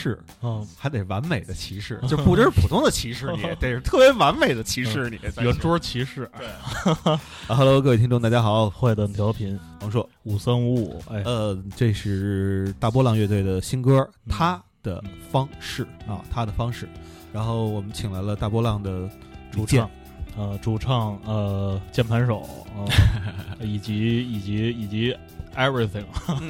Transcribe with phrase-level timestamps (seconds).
[0.00, 7.16] 啊，骑士嗯，还得完美的骑士， 就不只是普通的骑士，你 得是特别完美的骑士，你圆桌骑士，对，
[7.54, 16.88] Hello，各位听众，大家好，坏蛋调频王硕，五三五五，哎，呃，这是大波浪乐队的新歌《他的方式》啊，他的方式。
[17.32, 19.08] 然后我们请来了大波浪的
[19.52, 19.88] 主唱，
[20.36, 22.42] 呃，主唱，呃，键盘手，
[22.76, 25.16] 呃、以及以及以及
[25.56, 26.04] everything，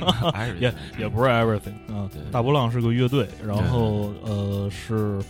[0.61, 2.21] 也也不是 everything 啊、对。
[2.31, 5.21] 大波浪是个乐队，然后呃是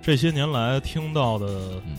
[0.00, 1.46] 这些年来听到的，
[1.86, 1.96] 嗯。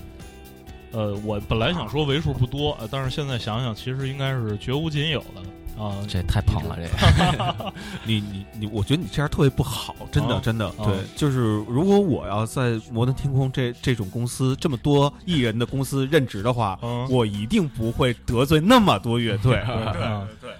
[0.96, 5.98] 呃，我本来想说为数不多，呃但是现在想想，其实应该是绝无仅有的啊。
[6.08, 7.74] 这太捧了，这个。
[8.06, 10.86] 你你你，我觉得你这样特别不好，真的、啊真的，啊。
[10.86, 17.08] 对，就是如果我要在摩登天空这这种公司这么多艺人的公司任职的话，嗯。
[17.10, 19.56] 我一定不会得罪那么多乐队。
[19.62, 20.54] 啊 对，嗯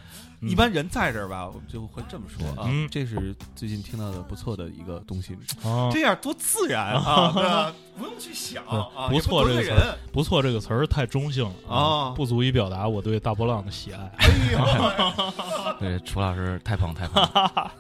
[0.48, 2.68] 一般人在这儿吧，我们就会这么说啊。
[2.70, 7.74] 嗯这是最近听到的不错的一个东西，啊，这样多自然啊， 对吧？
[7.98, 9.98] 不用去想啊，不错也不得罪这个词。
[10.12, 14.12] 不错，这个词儿太中性了啊不足以表达我对大波浪的喜爱。
[14.18, 17.24] 哎呦， 对楚老师太捧太捧，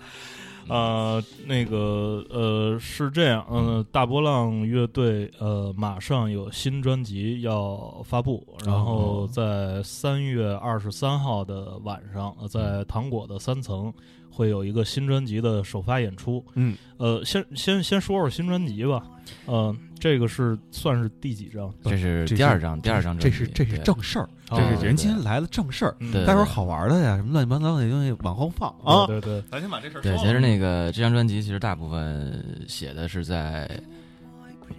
[0.67, 13.93] 呃，那个呃是这样，呃，大波浪乐队呃马上有新专辑要发布，然后在三月二十三号的晚上，呃在糖果的三层
[14.29, 16.43] 会有一个新专辑的首发演出。
[16.55, 19.03] 嗯，呃，先先先说说新专辑吧，
[19.45, 21.73] 呃，这个是算是第几张？
[21.83, 25.95] 这是第二张，第二张专辑，这是这是正事儿，哦这是人今天来了正事儿。
[26.25, 29.05] 待会儿好玩的呀，什么乱七八糟的东西往后放啊。
[29.07, 29.41] 对对。
[29.41, 33.69] 对，咱先把这事儿对，其实那个这张专辑其实大部分写的是在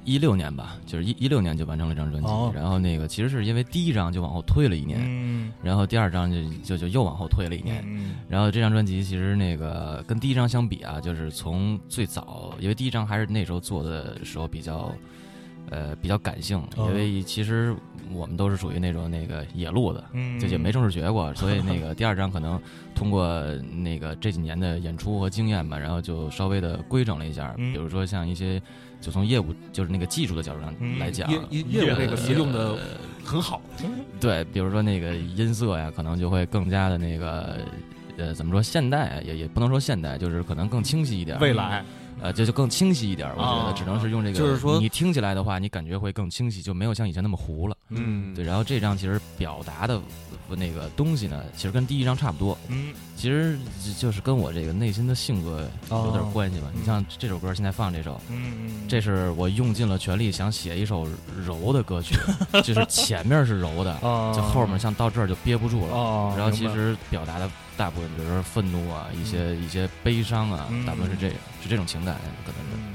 [0.04, 2.50] 一六年吧，就是一一六年就完成了这张专辑，哦。
[2.54, 5.52] 然后那个其实是因为第一张就往后推了一年，嗯。
[5.62, 8.12] 然后第二张就就就又往后推了一年，嗯。
[8.28, 14.92] 然后这张专辑其实那个跟第一张相比啊，就是从最早，因为第一张还是那时候做的时候比较，
[15.70, 16.88] 呃，比较感性，哦。
[16.88, 17.74] 因为其实
[18.12, 22.60] 我们都是属于那种那个野路子，嗯，就也没正式学过，所以那个第二章可能
[22.94, 23.44] 通过
[23.82, 27.72] 那个这几年的演出和经验吧，然后就稍微的规整了一下，嗯。
[27.72, 28.60] 比如说像一些
[29.00, 32.78] 就从业务就是那个技术的角度上嗯来讲，业业业务这个词用的呃
[33.24, 33.60] 很好，
[34.20, 37.56] 对，比如说那个音色呀，可能就会更加的那个，
[38.16, 41.38] 呃，怎么说现代啊也也不能说现代，就是可能更清晰一点。
[41.40, 41.84] 未来
[42.20, 47.76] 呃，这就更清晰一点，我觉啊得只能是用这个，就是说你听起来的话，你感觉会更清晰，就没有像以前那么糊了。
[47.90, 50.00] 嗯对，然后这张其实表达的
[50.48, 53.58] 呃那个东西呢，其实跟第一张差不多，嗯其实
[53.98, 56.66] 就是跟我这个内心的性格有点关系吧。
[56.74, 56.80] 嗯。
[56.80, 61.06] 你像这首歌现在放这首，嗯，这是我用尽了全力想写一首
[61.46, 62.16] 柔的歌曲，
[62.62, 65.94] 就是前面是柔的，啊，就后面像到这儿就憋不住了。
[65.94, 72.76] 哦，然后其实表达的大部分，比如说愤怒啊，一些一些悲伤啊，嗯大部分是这个，是这种情感，可能是。
[72.76, 72.94] 嗯。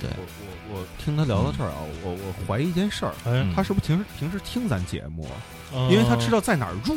[0.00, 0.10] 对。
[0.16, 0.24] 我
[0.72, 3.12] 我我听他聊到这儿啊，我我怀疑一件事儿，
[3.54, 5.26] 他是不是平时平时听咱节目？
[5.72, 6.96] 哦因为他知道在哪儿入，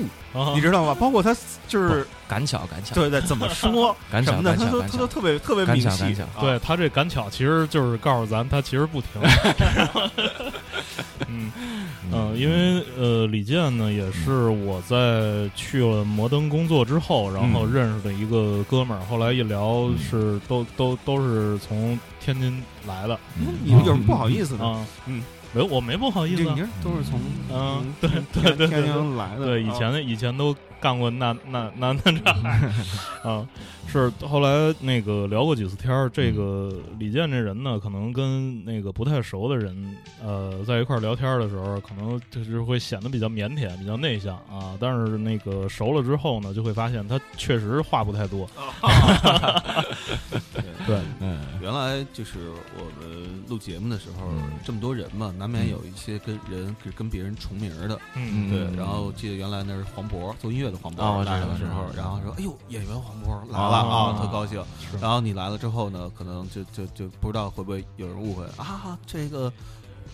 [0.55, 0.95] 你知道吗？
[0.99, 1.35] 包括他
[1.67, 9.09] 就是赶巧赶巧，对对怎么说 赶巧什么的，他都他都，特别特别赶明细对他这赶巧其实就是告诉咱，他其实不听。
[11.27, 11.51] 嗯
[12.11, 19.01] 嗯，因为呃，李健呢也是我在去了摩登工作之后，然后认识的一个哥们儿。
[19.05, 24.65] 后来一聊是都都都是从天津来的嗯你有什么不好意思的？
[24.65, 24.85] 啊。
[25.07, 25.23] 嗯，
[25.53, 26.55] 没有，我没不好意思啊。
[26.57, 27.19] 这你这都是从
[27.51, 29.45] 嗯从对天对对天津来的。
[29.45, 32.19] 对，以啊前的以前都干过那那那那这
[33.23, 33.47] 啊，
[33.87, 36.09] 是后来那个聊过几次天儿。
[36.09, 36.69] 这个
[36.99, 44.75] 李健这人呢，可能跟那个不太熟的人，呃，在一块儿聊天的时候，可能就是会显得比较腼腆、比较内向啊。
[44.77, 48.45] 但是那个熟了之后呢，就会发现他确实话不太多。
[50.85, 57.97] 对，嗯原来就是我们录节目的时候嗯，这么多人嘛，难免有一些跟人是跟别人重名的。
[58.15, 64.61] 嗯对，嗯然后记得原来那是黄渤做音乐的黄渤来的时候，然后说：“哎呦，演员黄渤来哦了啊，特高兴。”
[64.99, 69.51] 然后你来了之后呢，可能就就就不知道会不会有人误会啊，这个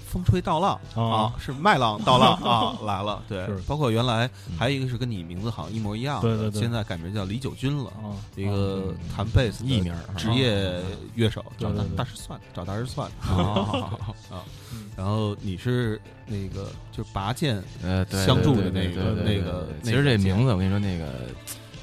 [0.10, 1.04] 风吹稻浪啊。
[1.04, 3.22] 啊，是麦浪稻浪 啊来了。
[3.28, 4.58] 对，包括原来嗯。
[4.58, 6.60] 还有一个是跟你名字好像一模一样的，对对对。
[6.60, 10.82] 现在改名叫李九军了，啊，一个嗯弹贝斯艺名职业
[11.16, 13.10] 乐手，找大大师算，找大师算。
[13.30, 14.44] 哦啊。
[14.74, 14.90] 嗯。
[14.98, 21.06] 然后你是那个就是拔剑呃，相助的那个那个其实这名字我跟你说，那个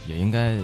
[0.07, 0.59] 也应该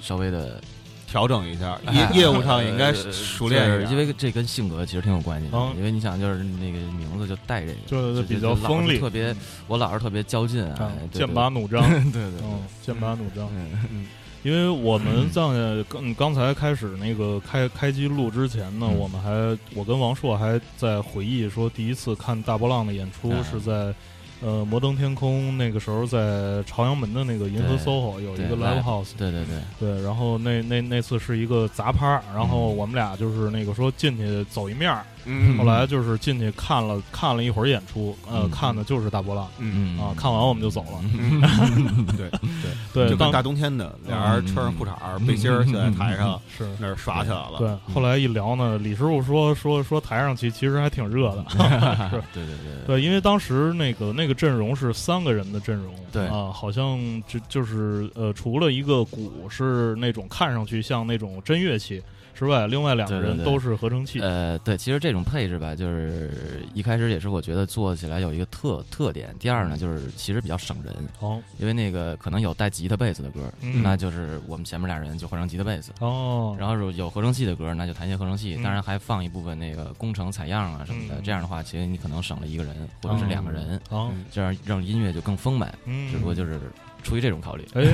[0.00, 0.60] 稍微的
[1.06, 3.90] 调整一下，业业务上也应该呃熟练一点。
[3.90, 5.72] 因为这跟性格其实挺有关系的嗯。
[5.76, 9.34] 因为你想，就是那个名字就带这个，就是比较锋利，特别
[9.66, 10.68] 我老是特别较劲
[11.12, 11.80] 剑拔弩张，
[12.10, 12.40] 对对
[12.82, 13.48] 剑拔弩张。
[13.90, 14.06] 嗯
[14.42, 15.42] 因为我们 在
[15.88, 19.30] 刚刚才开始那个开开机录之前呢，嗯我们还
[19.74, 23.94] 我跟王硕还在回忆说，第一次看大波浪的演出啊是在。
[24.42, 35.58] 呃，摩登天空那个时候在朝阳门的那个银河 SOHO 有一个 live live house，对对对，对，然后那那那次是一个杂趴，然后我们俩就是那个说进去走一面儿，嗯。
[35.58, 38.50] 后来就是进去看了看了一会儿演出，呃，嗯。
[38.50, 39.48] 看的就是大波浪。
[39.58, 39.98] 嗯。
[39.98, 42.30] 啊，看完我们就走了，嗯，对
[42.94, 47.58] 对，对，当大冬天的，俩人穿上裤衩儿、背心儿就在台上是那儿耍起来了。
[47.58, 51.44] 对，后来一聊呢，李师傅说说说台上其其实还挺热的，
[52.10, 52.86] 是对对对。
[52.86, 56.26] 对，因为当时那个那个阵容是三个人的阵容，对。
[56.26, 62.02] 啊，好像就就是呃，除了一个鼓是那种看上去像那种真乐器
[62.36, 69.34] 之外，另外两个人都是合成器，呃，对，其实这种配置吧，就是一开始也是我觉得做起来有一个特特点。
[69.38, 75.90] 第二呢，就是其实比较省人，哦因为那个可能有带吉他贝斯的歌，嗯那就是我们前面俩人就换成吉他贝斯。
[76.00, 81.14] 哦，然后有有合成器的歌，那就弹些合成器，嗯当然还放一部分那个工程采样啊什么的。
[81.16, 85.72] 嗯这样的话，其实你可能省了一个人或者是两个人，哦，这样让音乐就更丰满。
[85.86, 86.60] 嗯，只不过就是
[87.06, 87.64] 出于这种考虑。
[87.74, 87.84] 哎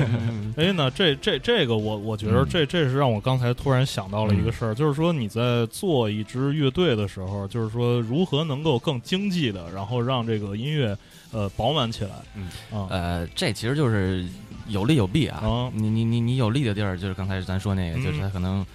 [0.57, 10.97] 哎，那这这这个我我觉得嗯这这是让我刚才突然想到了一个事儿，就是说你在做一支乐队的时候，就是说如何能够更经济的，然后让这个音乐
[11.31, 12.11] 呃饱满起来。
[12.35, 14.25] 嗯啊呃，这其实就是
[14.67, 15.37] 有利有弊啊。
[15.45, 18.65] 啊你你你你有利的地儿，就是刚才咱说那个，嗯就是它可能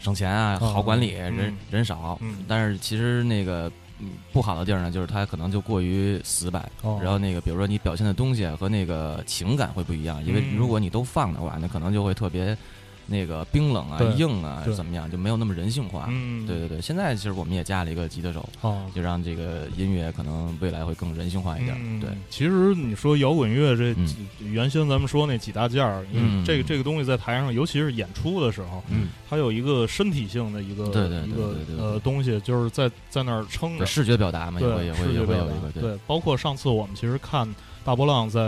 [0.00, 2.18] 省钱啊，啊好管理，嗯人人少。
[2.20, 6.70] 嗯但是其实那个嗯不好的地儿呢，就是它可能就过于死板。
[6.82, 12.56] 哦然后那个，比如说你表现的东西啊和那个情感会不一样，因为嗯如果你都放的话，那可能就会特别
[13.06, 16.06] 那个冰冷啊、硬啊对，怎么样，就没有那么人性化。
[16.08, 18.84] 嗯，对对对，现在其实我们也加了一个吉他手，哦。
[18.94, 21.76] 就让这个音乐可能未来会更人性化一点。
[21.80, 24.08] 嗯，对，其实你说摇滚乐这嗯、
[24.40, 26.44] 原先咱们说那几大件儿，嗯。
[26.44, 31.76] 这个这个东西在台上，尤其是演出的时候，嗯，它有一个身体性的一个对对对一个对对。
[31.76, 34.92] 对呃东西，就是在在那儿撑着，视觉表达嘛，也会也
[35.22, 37.46] 会有一个对，包括上次我们其实看
[37.86, 38.40] 大波浪在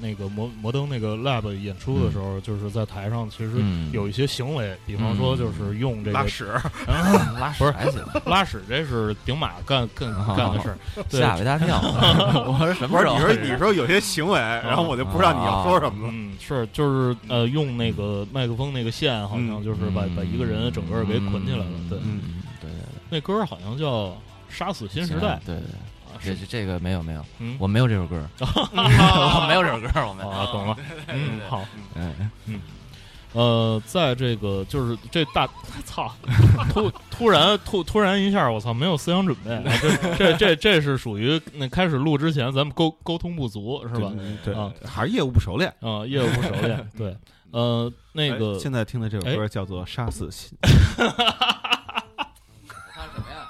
[0.00, 6.46] 那个摩摩登那个 lab 演出的时候，就是在台上其实嗯有一些行为，比方说就是用这个拉屎，
[6.86, 10.78] 拉不是还行，拉屎，这是顶马干干干的事儿，
[11.10, 11.80] 对吓我一大跳。
[12.46, 13.16] 我说什么时候？
[13.16, 16.12] 你说你说有些行为，然后我就不知道你要说什么了。
[16.14, 21.66] 嗯，是就是呃，用那个麦克风那个线，好像就是把、把一个人整个给捆起来了。
[21.90, 22.20] 对，嗯，
[22.60, 23.00] 对对对。
[23.10, 24.06] 那歌儿好像叫
[24.48, 25.56] 《杀死新时代》对
[26.24, 30.76] 这这这个没有没有，嗯我没有这首歌，我没有这首歌， 我们啊，懂了，
[31.08, 31.64] 嗯，好。
[31.94, 32.60] 嗯嗯，
[33.32, 35.48] 呃，在这个就是这大
[35.84, 36.12] 操，
[36.72, 44.12] 突突然突突然一下，我操，没有思想准备，啊这这这这是属于那开始录之前咱们沟沟通不足是吧？
[44.44, 45.72] 对啊，还是业务不熟练。
[45.80, 47.16] 啊，业务不熟练， 对，
[47.50, 50.56] 呃，那个哎现在听的这首哎歌叫做《杀死新》，
[50.96, 51.06] 看
[53.12, 53.48] 什么呀？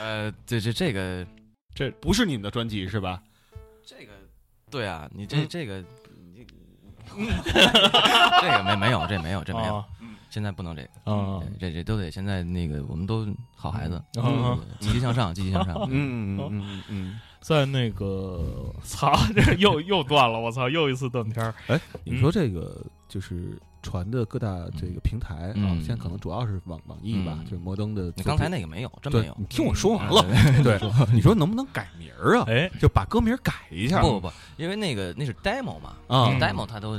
[0.00, 1.26] 呃，这这这个
[1.78, 3.22] 这不是你们的专辑是吧？
[3.86, 4.10] 这个，
[4.68, 5.78] 对啊，你这嗯这个，
[6.34, 6.44] 你
[8.42, 9.84] 这个没没有，这没有，这没有，啊
[10.28, 11.12] 现在不能这个。
[11.12, 14.02] 啊这这都得现在那个，我们都好孩子，
[14.80, 15.76] 积极向上，积极向上。
[15.88, 21.54] 嗯嗯嗯嗯在那个操，这又又断了，我操，又一次断片儿。
[21.68, 21.76] 嗯。
[21.76, 23.56] 哎，你说这个就是
[23.88, 28.14] 传的各大这个平台啊，嗯现在可能主要是网网易吧，嗯就是摩登的作品。
[28.18, 29.34] 你刚才那个没有，真没有。
[29.38, 30.22] 你听我说完了。
[30.28, 30.78] 嗯对，
[31.10, 32.44] 你说能不能改名儿啊？
[32.48, 34.02] 哎，就把歌名改一下。
[34.02, 36.98] 不不不，因为那个那是 demo 嘛，啊嗯 demo 它都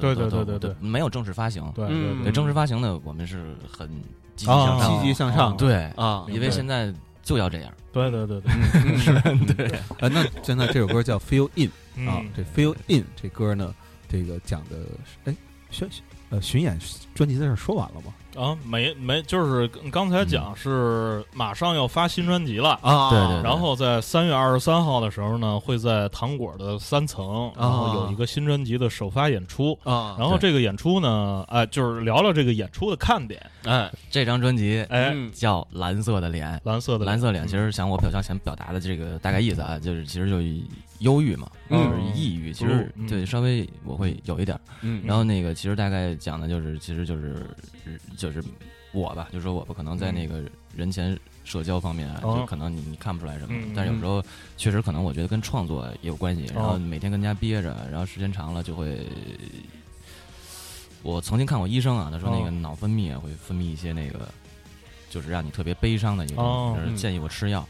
[0.00, 1.68] 对对对对对没有正式发行。
[1.74, 3.88] 对嗯对正式发行的，我们是很
[4.36, 5.00] 积极啊向上。
[5.00, 5.56] 积极向上。
[5.56, 7.72] 对，啊，因为现在就要这样。
[7.92, 9.66] 对对对对， 对，
[9.98, 11.68] 啊，那现在这首歌叫《Feel In》
[12.08, 13.74] 啊嗯，这《Feel In》这歌呢，
[14.08, 15.36] 这个讲的是，哎，
[15.70, 15.88] 巡
[16.30, 16.78] 呃巡演
[17.14, 18.12] 专辑在这说完了吗？
[18.36, 22.78] 啊，没没，就是刚才讲是马上要发新专辑了。
[22.82, 29.76] 啊对对然后在三月二十三号的时候呢，会在糖果的三层，然后有一个新专辑的首发演出。
[29.82, 33.44] 啊，然后这个演出呢，哎，就是聊聊这个演出的看点。
[33.64, 36.48] 哎，这张专辑哎，嗯叫《蓝色的脸》。
[36.62, 40.60] 蓝色的蓝色脸，嗯其实想我表象想表达的这个大概意思啊，就是其实就是
[41.00, 44.60] 忧郁嘛，就嗯是抑郁，其实嗯对稍微我会有一点儿。
[44.82, 47.46] 嗯然后那个其实大概讲的就是，其实就是
[48.16, 48.42] 就是
[48.92, 50.42] 我吧，就说我吧，可能在那个
[50.74, 52.36] 人前社交方面啊，哦。
[52.38, 54.22] 就可能你你看不出来什么嗯，但是有时候
[54.56, 56.78] 确实可能我觉得跟创作也有关系，然后哦。
[56.78, 58.98] 每天跟家憋着，然后时间长了就会
[61.02, 62.50] 我曾经看过医生啊，他说那个哦。
[62.60, 64.28] 脑分泌啊会分泌一些那个，
[65.10, 66.96] 就是让你特别悲伤的一个就是嗯。
[66.96, 67.66] 建议我吃药，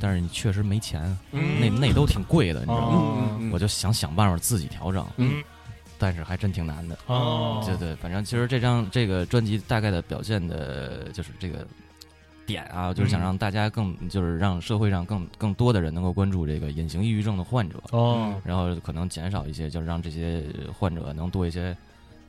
[0.00, 1.60] 但是你确实没钱，嗯。
[1.60, 3.38] 那那都挺贵的，你知道吗？
[3.40, 3.50] 哦。
[3.52, 5.42] 我就想想办法自己调整，嗯
[6.00, 6.98] 但是还真挺难的。
[7.06, 11.64] 哦，对对，反正其实这张这个专辑大概的表现的就是这个
[12.46, 13.22] 点啊，就是想嗯。
[13.22, 20.42] 让大家更，就是让社会上更更多的人能够关注这个隐形抑郁症的患者，哦，然后可能减少一些，就是让这些
[20.76, 21.76] 患者能多一些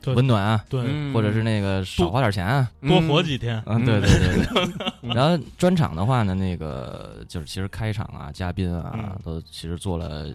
[0.02, 0.14] 对。
[0.14, 2.70] 温暖啊，对，嗯或者是那个少花点钱啊。
[2.82, 4.82] 多活几天，嗯，对对对对。
[5.14, 10.26] 然后专场的话呢，那个就是其实开场啊，嘉宾啊嗯，都其实做了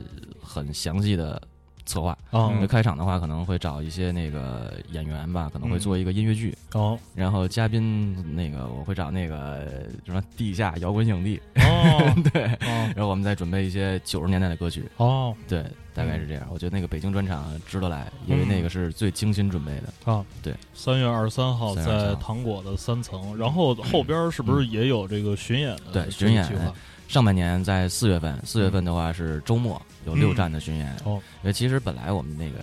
[0.41, 1.41] 很详细的
[1.87, 2.15] 策划。
[2.29, 6.55] 哦那开场的话，可能会找一些那个演员吧，可能会嗯做一个音乐剧。
[6.73, 9.65] 哦然后嘉宾那个我会找那个
[10.05, 12.45] 什么地下摇滚影帝，哦 对。
[12.45, 15.63] 哦然后我们再准备一些九十年代的歌曲，哦对，
[15.93, 16.45] 大概是这样。
[16.51, 20.11] 我觉得那个北京专场值得来，因为那个是最精心准备的。
[20.11, 26.73] 啊，对，三月二十三号3月23在糖果的三层，然后后边是不是也有这个巡演的对这个巡演计划？
[27.07, 30.93] 上半年在四月份，四月份的话是周末有六站的巡演。
[31.05, 32.59] 哦，因为其实本来我们那个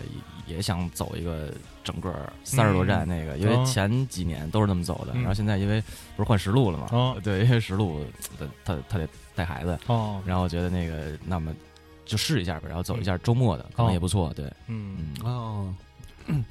[0.46, 3.64] 也也想走一个整个三十多站那个，因为哦。
[3.64, 5.82] 前几年都是那么走的，嗯然后现在因为
[6.14, 7.16] 不是换实录了嘛，哦。
[7.24, 8.04] 对，因为实录
[8.38, 11.54] 他他他得带孩子，哦，然后我觉得那个那么
[12.04, 15.74] 就试一下吧，然后走一下周末的，可能也不错，对，嗯，嗯，哦，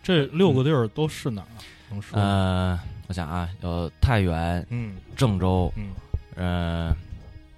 [0.02, 1.62] 这六个地儿都是哪儿啊？
[1.92, 2.20] 能说？
[2.20, 4.96] 呃，我想啊，有太原、嗯。
[5.16, 5.92] 郑州、嗯。
[6.36, 6.96] 呃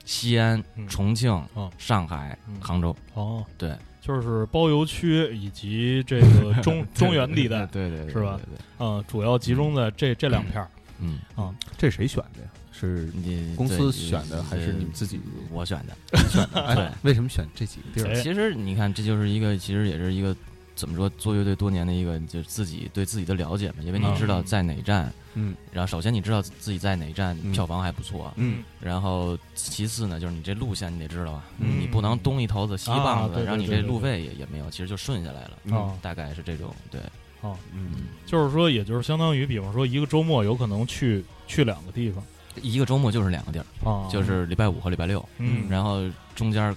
[0.05, 8.45] 西安、嗯重庆、哦上海、嗯杭州，哦，对，就是包邮区以及这个中 中原地带，对对对，是吧对？
[8.45, 10.69] 对对嗯，主要集中在这这两片儿
[10.99, 11.53] 嗯，啊。
[11.77, 12.47] 这谁选的呀？
[12.77, 15.19] 是你公司选的还是你们自己
[15.49, 16.17] 我选的？
[16.29, 16.61] 选的？
[16.75, 18.13] 对哎，为什么选这几个地儿？
[18.13, 20.35] 哎其实你看，这就是一个，其实也是一个
[20.75, 23.75] 怎么说，做乐队多年的一个，就自己对自己的了解嘛。
[23.81, 25.13] 因为你知道在哪站，嗯
[25.71, 27.51] 然后首先你知道自己在哪一站嗯。
[27.51, 28.63] 票房还不错，嗯。
[28.79, 31.79] 然后其次呢，就是你这路线你得知道吧，嗯。
[31.79, 35.51] 你不能东一头子西一啊棒子，然后你这路费也也没有，其实就顺下来了。
[35.65, 35.97] 嗯。
[36.01, 37.01] 大概是这种，对，
[37.41, 38.07] 哦，嗯。
[38.25, 42.23] 就是说，也就是相当于，比方说一个周末有可能去去两个地方。
[42.61, 46.01] 一个周末就是两个地儿，啊，就是礼拜五和礼拜六，嗯，然后
[46.35, 46.73] 中间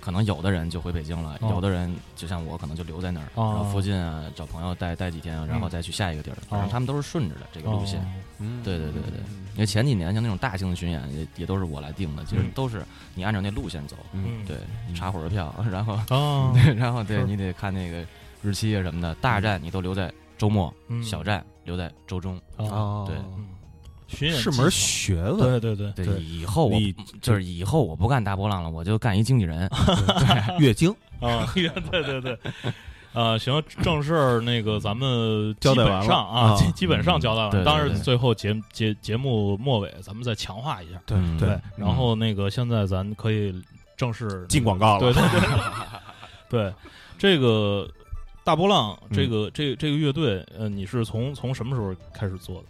[0.00, 1.50] 可能有的人就回北京了，哦。
[1.50, 3.52] 有的人就像我，可能就留在那儿，哦。
[3.54, 6.36] 然后附近啊找朋友待待几天，然后再去下一个地儿。
[6.48, 8.00] 反正他们都是顺着的这个路线。
[8.00, 8.06] 哦。
[8.38, 8.62] 嗯。
[8.64, 9.20] 对对对对
[9.54, 12.82] 因为前几年像那种大型的巡演也也都是我来定的，其实嗯都是
[13.14, 14.44] 你按照那路线走，嗯。
[14.46, 14.56] 对，
[14.88, 14.94] 嗯。
[14.94, 18.04] 查火车票，然后哦， 然后对你得看那个
[18.42, 21.02] 日期啊什么的，大站你都留在周末，嗯。
[21.04, 22.36] 小站留在周中。
[22.56, 23.16] 啊，哦，对。
[23.16, 23.46] 嗯
[24.10, 25.38] 巡演是门学问。
[25.38, 26.78] 巧对对对对，以后我
[27.22, 29.68] 就是以后我不干大波浪了，我就干一经纪人。
[30.58, 30.90] 月经
[31.20, 32.38] 啊， 对对对。
[33.12, 37.64] 啊，行，正事儿那个咱们交代完了啊，啊基基本上交代完了。
[37.64, 41.00] 当然，最后节节节目末尾，咱们再强化一下。
[41.06, 43.52] 对嗯对，然后那个现在咱可以
[43.96, 45.00] 正式进广告了。
[45.00, 45.40] 对对对，
[46.50, 46.74] 对
[47.18, 47.90] 这个
[48.44, 52.64] 大波浪，嗯这个这这个乐队，呃，你是从从什么时候开始做的？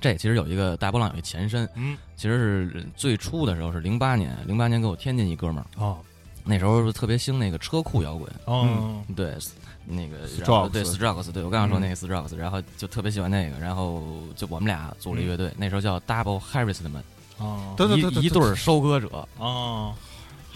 [0.00, 5.98] 这其实有一个大波浪有一前身，嗯，其实是最初的时候是零八年，零八年给我天津一哥们儿，哦。
[6.42, 9.36] 那时候特别兴那个车库摇滚，哦，对，
[9.84, 14.02] 那个 Strokes 然后对 Strokes，对我刚刚说嗯那个 Strokes，、然后就特别喜欢那个，然后
[14.34, 17.02] 就我们俩组了一乐队，那时候叫 Double Harvestman，
[17.36, 19.94] 哦对对对对一一对收割者，哦，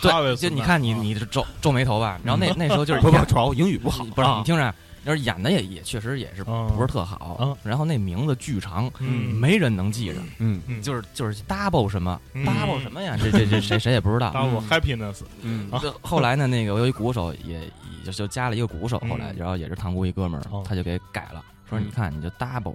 [0.01, 4.05] 对，就你看你啊你是皱皱眉头吧，然后那那时候就是不不，演主要英语不好。
[4.07, 4.75] 不是啊你听着，
[5.05, 14.33] 要是演的也也确实也是啊不是特好啊，然后那名字巨长，嗯没人能记着，嗯嗯就是就是 double 什么嗯 double 什么呀，这这这谁谁也不知道。
[14.33, 15.71] double happiness 嗯
[16.01, 22.75] 后来呢，那个我有一鼓手也也就就加了一个鼓手，后来嗯然后也是塘沽一哥们儿哦，他就给改了，说嗯你看你就 double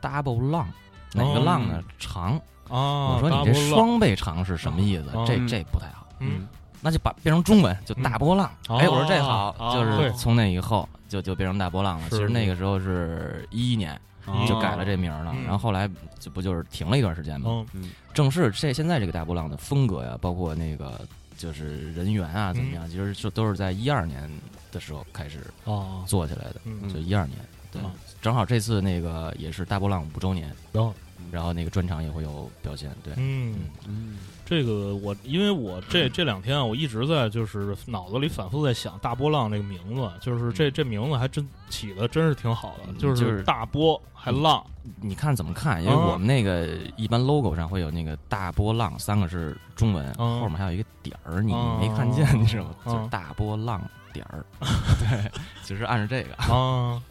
[0.00, 0.68] double 浪，
[1.12, 2.40] 哪个浪呢长？
[2.68, 5.24] 啊，我说你这双倍长是什么意思哦？
[5.26, 6.06] 这嗯这不太好。
[6.20, 6.46] 嗯
[6.84, 8.50] 那就把变成中文，就大波浪。
[8.68, 12.10] 嗯哎，我说这好，哦就是从那以后就就变成大波浪了。
[12.10, 15.88] 其实那个时候是一一年哦就改了这名儿了嗯，然后后来
[16.20, 17.64] 就不就是停了一段时间嘛。
[17.72, 21.00] 嗯正式这现在这个大波浪的风格呀，包括那个
[21.38, 24.30] 就是人员啊怎么样，其实就都是在一二年
[24.70, 27.38] 的时候开始哦做起来的，嗯就一二年。
[27.72, 27.90] 对啊，
[28.22, 30.94] 正好这次那个也是大波浪五周年，然后
[31.32, 32.88] 然后那个专场也会有表现。
[33.02, 33.56] 对，嗯。
[33.88, 44.64] 嗯这个我因为我这 这两天啊，我一直在就是脑子里反复在想大波浪这个名字，就是这这名字还真起的真是挺好的，就是是大波还浪，
[45.00, 45.82] 你看怎么看？
[45.82, 52.70] 因为啊我们那个一般 logo 上会有那个大波浪三个是中文，啊后面还有一个点儿，你啊没看见，你知道吗？
[52.84, 53.80] 啊就是大波浪
[54.12, 54.44] 点儿。
[55.00, 55.30] 对，
[55.62, 57.02] 其实按照这个，啊，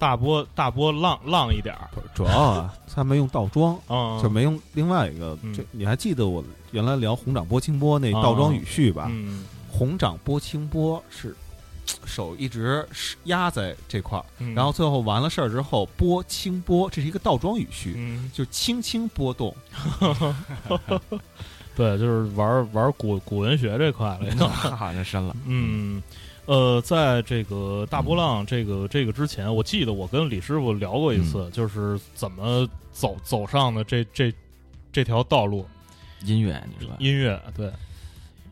[0.00, 5.38] 大波大波浪浪一点儿，不主要啊，他没用倒装，嗯，就没用另外一个。
[5.42, 6.42] 嗯这你还记得我
[6.72, 9.06] 原来聊红掌拨清波那啊倒装语序吧？
[9.10, 11.36] 嗯红掌拨清波是
[12.04, 19.54] 手一直是压在这块儿，嗯，然后最后完了事儿之后拨清波，这是一个倒装语序，嗯，就轻轻波动。
[21.76, 24.38] 对，就是玩玩古古文学这块了已经。
[24.48, 25.34] 哈， 那深了。
[25.46, 26.02] 嗯，
[26.46, 34.32] 呃，在这个大波浪这个这个之前，我记得我跟李师傅聊过一次，就是怎么走走上的这这
[34.92, 35.66] 这条道路。
[36.24, 36.94] 音乐，你说？
[36.98, 37.66] 音乐对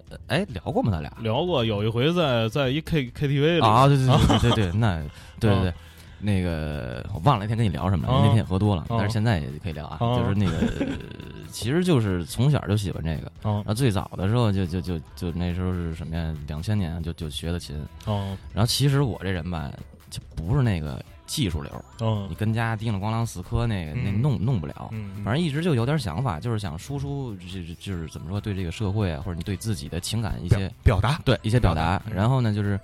[0.08, 0.90] 呃哎，聊过吗？
[0.90, 1.12] 咱俩？
[1.20, 5.02] 聊过，有一回在在一 K K T V 里啊，对对对对对对，那
[5.38, 5.74] 对对，
[6.20, 10.86] 那个我忘了那天跟你聊什么了，啊那天也喝多了，啊但是现在也可以聊啊，啊就是那个，呃
[11.50, 16.34] 其实就是从小就喜欢这个，啊然后最早的时候就就就就那时候是什么呀？
[16.46, 18.36] 两千年就就学的琴，哦。
[18.52, 19.70] 然后其实我这人吧，
[20.10, 24.88] 就不是那个技术流，嗯你跟家叮了咣啷死磕那个那嗯弄弄不了。
[24.92, 31.20] 嗯，反正一直就有点想法，就是想输出，就是就是怎么说，对这个社会啊，或者你对自己的情感一些表达。
[31.24, 32.00] 对一些表达。
[32.06, 32.14] 嗯。
[32.14, 32.78] 然后呢，就是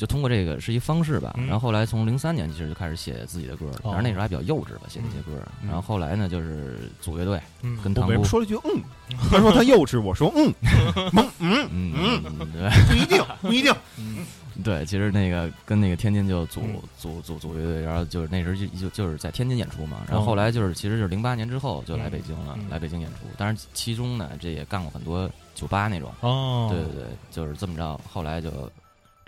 [0.00, 1.34] 就通过这个是一方式吧。
[1.36, 5.32] 嗯然后后来从零三年其实就开始写自己的歌了，哦反正那时候还比较幼稚吧，写那些歌。
[5.62, 7.38] 嗯然后后来呢，就是组乐队
[7.84, 8.82] 跟唐姑，说了一句嗯？
[9.30, 10.54] 他说他幼稚，我说嗯，
[11.40, 13.72] 嗯嗯，嗯，对不一定，不一定。
[13.98, 14.24] 嗯
[14.64, 19.98] 对，其实那个跟那个天津就组嗯组组组乐队，然后就是那时候就就就是在天津演出嘛。
[20.06, 23.16] 然后哦后来就是其实就是零八年之后就来北京了嗯，来北京演出。
[23.38, 26.12] 当然其中呢，这也干过很多酒吧那种。
[26.20, 28.50] 哦，对对对，就是这么着，后来就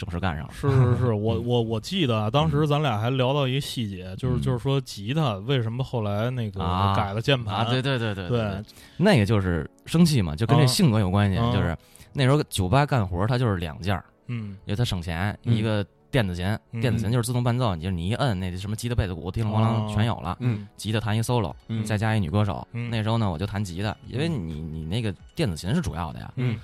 [0.02, 0.52] 正式干上了。
[0.52, 7.54] 是是是， 我我我记得啊，当时咱俩还聊到一个细节，就是嗯就是说吉他为什么后来那个啊改了键盘？
[7.58, 8.62] 啊，对对对对对，
[8.96, 11.38] 那个就是生气嘛，就跟这啊性格有关系。
[11.38, 11.76] 啊就是
[12.12, 20.36] 那时候酒吧干活，他就是两件儿，嗯因为他省钱，嗯一个电子琴，嗯电子琴就是自动伴奏，你就是你一摁，那什么吉他、贝斯、鼓、叮铃咣哦啷全有了。
[20.40, 22.66] 嗯吉他弹一 solo，嗯再加一女歌手。
[22.72, 26.30] 嗯那时候呢，我就弹吉他，因为你你那个电子琴是主要的呀。
[26.36, 26.58] 嗯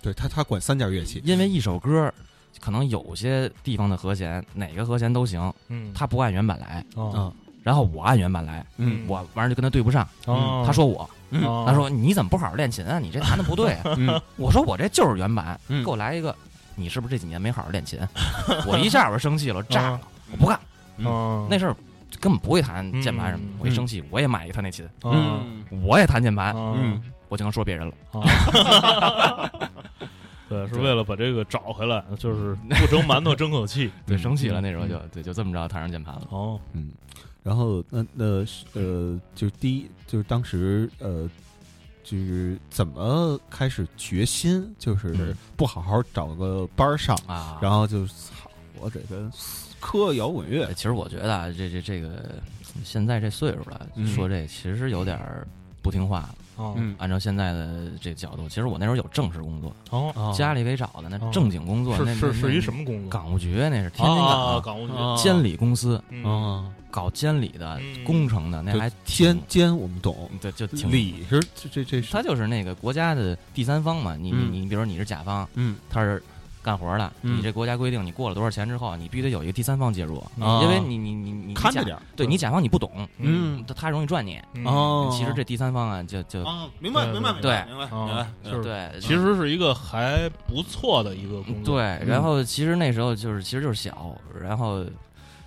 [0.00, 2.12] 对他他管三件乐器，因为一首歌
[2.64, 7.10] 可能有些地方的和弦哪个和弦都行，嗯，他不按原版来，哦。
[7.14, 9.04] 啊然后我按原版来，嗯。
[9.08, 10.06] 我完了就跟他对不上。
[10.26, 11.08] 哦，他说我，
[11.66, 12.98] 他说你怎么不好好练琴啊？
[12.98, 13.76] 你这弹的不对
[14.36, 15.82] 我说我这就是原版，嗯。
[15.84, 16.34] 给我来一个。
[16.76, 17.98] 你是不是这几年没好好练琴？
[18.68, 20.00] 我一下我就生气了，炸了，
[20.32, 20.58] 我不干。
[20.98, 21.74] 嗯那事儿
[22.20, 25.64] 根本不会弹键盘什么我一生气，我也买一个他那琴，嗯。
[25.82, 27.00] 我也弹键盘，嗯。
[27.30, 27.94] 我就能说别人了。
[30.68, 33.90] 是为了把这个找回来，就是不蒸馒头争口气。
[34.06, 36.26] 对，生气了嗯那时候就对，就这么着弹上键盘了。
[36.30, 36.90] 哦，嗯，
[37.42, 38.24] 然后那那
[38.72, 41.28] 呃，就是第一就是当时呃，
[42.02, 45.34] 就是怎么开始决心，就是嗯。
[45.56, 49.30] 不好好找个班儿上，啊，然后就操我这个
[49.80, 52.34] 磕摇滚乐哎，其实我觉得啊，这这这个
[52.82, 54.06] 现在这岁数了，嗯。
[54.06, 55.46] 说这其实有点儿
[55.84, 56.34] 不听话了。
[56.56, 56.74] 哦。
[56.76, 56.96] 嗯。
[56.98, 63.10] 按照现在的这个角度，其实我那时候有正式工作，哦，家里给找的那哦正经工作，是是是一那什么工作？
[63.10, 64.94] 港务局，那是天津啊，港港务局。
[64.94, 66.24] 啊监理公司嗯。
[66.24, 68.02] 啊，搞监理的嗯。
[68.04, 72.12] 工程的，那就还监挺监我们懂，对，就挺理是这这这是。
[72.12, 74.52] 他就是那个国家的第三方嘛，你你嗯。
[74.52, 75.76] 你，比如说你是甲方，嗯。
[75.90, 76.22] 他是
[76.64, 77.38] 干活的，嗯。
[77.38, 82.02] 你这国家规定你过了多少钱之后，你必须得有一个第三方介入，啊因为你你你你看着点儿。
[82.16, 83.62] 对你甲方你不懂，嗯。
[83.66, 84.40] 他他容易赚你。
[84.54, 84.64] 嗯。
[84.64, 87.62] 哦，其实这第三方啊，就就啊，明白明白对。
[87.66, 91.76] 明白明白哦明白，就是对，其实是一个还不错的一个工作。
[91.76, 92.06] 对，嗯。
[92.06, 94.84] 然后其实那时候就是其实就是小，然后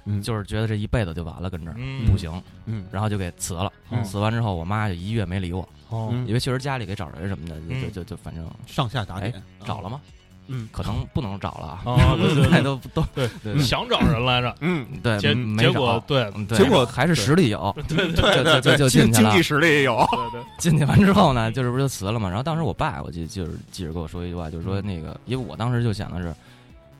[0.05, 0.21] 嗯。
[0.21, 2.31] 就是觉得这一辈子就完了，跟这儿嗯，不行，
[2.65, 2.85] 嗯。
[2.91, 3.71] 然后就给辞了。
[3.89, 4.03] 嗯。
[4.03, 9.33] 辞完之后，我妈就一月没理我，哦，嗯因为确实家里给找人什么的，就嗯就就就反正上下打点。
[9.65, 9.99] 找了吗？
[10.47, 10.67] 嗯。
[10.71, 12.43] 可能不能找了啊，啊对对对。
[12.43, 14.85] 现在都都对对想找人来着，嗯。
[15.01, 19.43] 对，结结果对结果还是实力有，对对对就就就进经经济。
[19.43, 22.27] 实力也有，对对，进去完之后呢，就是不就辞了嘛？
[22.27, 26.35] 然后当时我爸，我记就是记着跟我说一句话，就是说那个，因为我当时就想的是，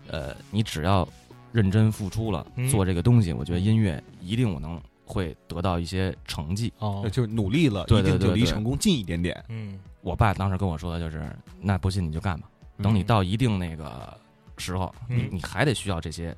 [0.07, 1.07] 呃，你只要
[1.51, 2.69] 认真付出了嗯。
[2.69, 6.71] 做这个东西，我觉得音乐一定我能会得到一些成绩。
[6.79, 8.29] 哦，就是努力了，一定就对对。
[8.29, 9.43] 对离成功近一点点。
[9.49, 9.79] 嗯。
[10.01, 11.29] 我爸当时跟我说的就是，
[11.60, 12.47] 那不信你就干吧，
[12.81, 14.17] 等你到一定那个
[14.57, 15.17] 时候，嗯。
[15.17, 16.35] 你你还得需要这些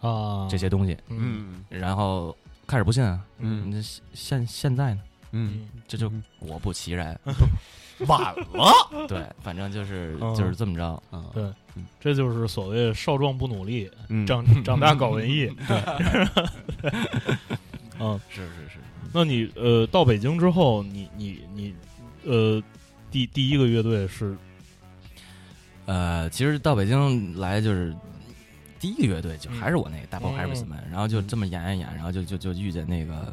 [0.00, 1.64] 啊，这些东西，嗯。
[1.68, 3.70] 然后开始不信啊，嗯。
[3.70, 3.80] 那
[4.12, 5.00] 现现在呢，
[5.32, 7.18] 嗯，这就果不其然，
[8.06, 9.06] 晚了。
[9.08, 10.34] 对，反正就是嗯。
[10.34, 11.52] 就是这么着，啊，对，
[12.00, 15.50] 这就是所谓少壮不努力，嗯长 长大搞文艺。
[18.00, 18.78] 嗯，是是是，
[19.12, 21.74] 那你呃到北京之后，你你你
[22.24, 22.62] 呃
[23.10, 24.36] 第第一个乐队是
[25.88, 27.96] 呃，其实到北京来就是
[28.78, 30.36] 第一个乐队就还是我那个大炮嗯。
[30.36, 33.32] 海瑞斯们，然后就这么演演演，然后就就就遇见那个。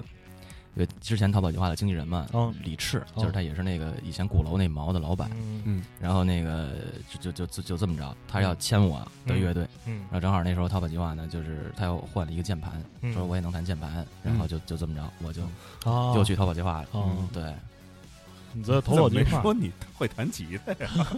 [0.78, 5.62] 因为之前淘宝计划的经纪人嘛，哦李赤，哦就是他也是那个以前鼓楼那毛的老板，嗯。
[5.66, 5.84] 嗯。
[6.02, 6.72] 然后那个
[7.10, 10.00] 就就就就就这么着，他要签我的乐队，嗯。
[10.12, 13.14] 然后正好那时候淘宝计划呢，就是他又换了一个键盘，嗯。
[13.14, 15.44] 说我也能弹键盘，然后就就这么着，我就
[15.90, 16.88] 啊，又去淘宝计划了。
[17.32, 17.54] 对，
[18.52, 20.92] 你在淘宝计划怎么没说你会弹吉他呀？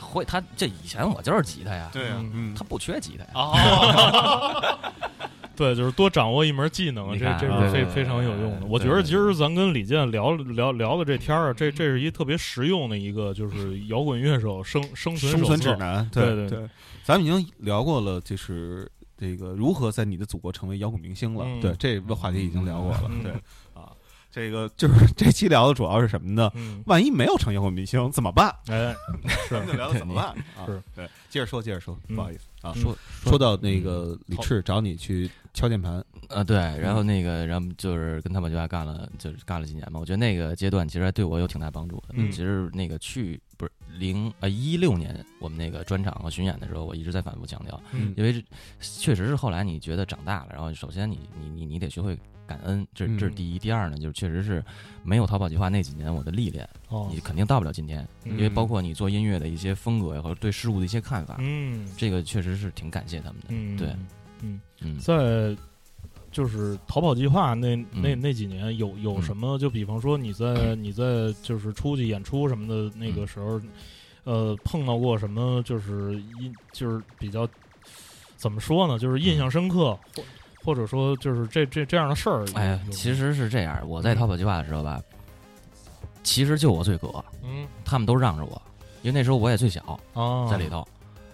[0.00, 3.30] 会他这以前我就是吉他呀，对啊嗯他不缺吉他呀。
[3.34, 4.92] 啊，
[5.56, 8.66] 对，就是多掌握一门技能，这这是非非常有用的。
[8.66, 16.68] 我觉得对其实咱跟李健聊聊聊的这天儿啊，这这是一特别实用的一个，就是摇滚乐手生生存生存指南，对对对
[17.04, 21.44] 咱们已经聊过了，就是这个如何在你的祖国成为摇滚明星了。
[21.46, 23.02] 嗯对，这个话题已经聊过了。
[23.10, 23.69] 嗯对啊，
[24.30, 26.50] 这个就是这期聊的主要是什么呢？
[26.54, 28.54] 嗯，万一没有成摇滚明星怎么办？
[28.68, 28.94] 哎，
[29.26, 30.66] 是咱们就聊聊怎么办啊？
[30.66, 32.72] 是对，接着说，接着说，嗯不好意思啊。
[32.76, 39.98] 嗯说说到那个李赤找你去敲键盘，啊，对，然后那个，然后就是跟他们就还干了，就是干了几年嘛。
[39.98, 42.10] 我觉得那个阶段其实还对我有挺大帮助的。
[42.12, 48.44] 嗯其实那个去不是零啊一六年我们那个专场和巡演的时候，我一直在反复强调，嗯因为
[48.80, 52.16] 确实是后来你觉得长大了，然后首先你你你你得学会
[52.50, 53.58] 感恩，这这是嗯第一。
[53.60, 54.64] 第二呢，就是确实是
[55.04, 58.00] 没有淘宝计划那几年我的历练，哦你，肯定到不了今天。
[58.24, 63.46] 嗯因为包括你做音乐的一些风格呀，和对事物的一些看法，嗯这个确实是挺感谢他们的。
[63.50, 63.94] 嗯，对，
[64.42, 65.56] 嗯，嗯，在
[66.32, 69.56] 就是逃跑计划那那嗯那几年有有嗯什么？
[69.58, 73.60] 就比方说你在 你在就是出去演出什么的那个嗯时候，
[74.24, 77.48] 呃，碰到过什么就是印就是比较
[78.36, 78.98] 怎么说呢？
[78.98, 80.22] 就是印象深刻，或
[80.64, 82.44] 或者说就是这这这样的事儿。
[82.54, 85.00] 哎呀，其实是这样，我在淘宝计划的时候吧，
[86.22, 87.08] 其实就我最葛，
[87.42, 88.60] 嗯他们都让着我，
[89.02, 90.86] 因为那时候我也最小，哦，在里头，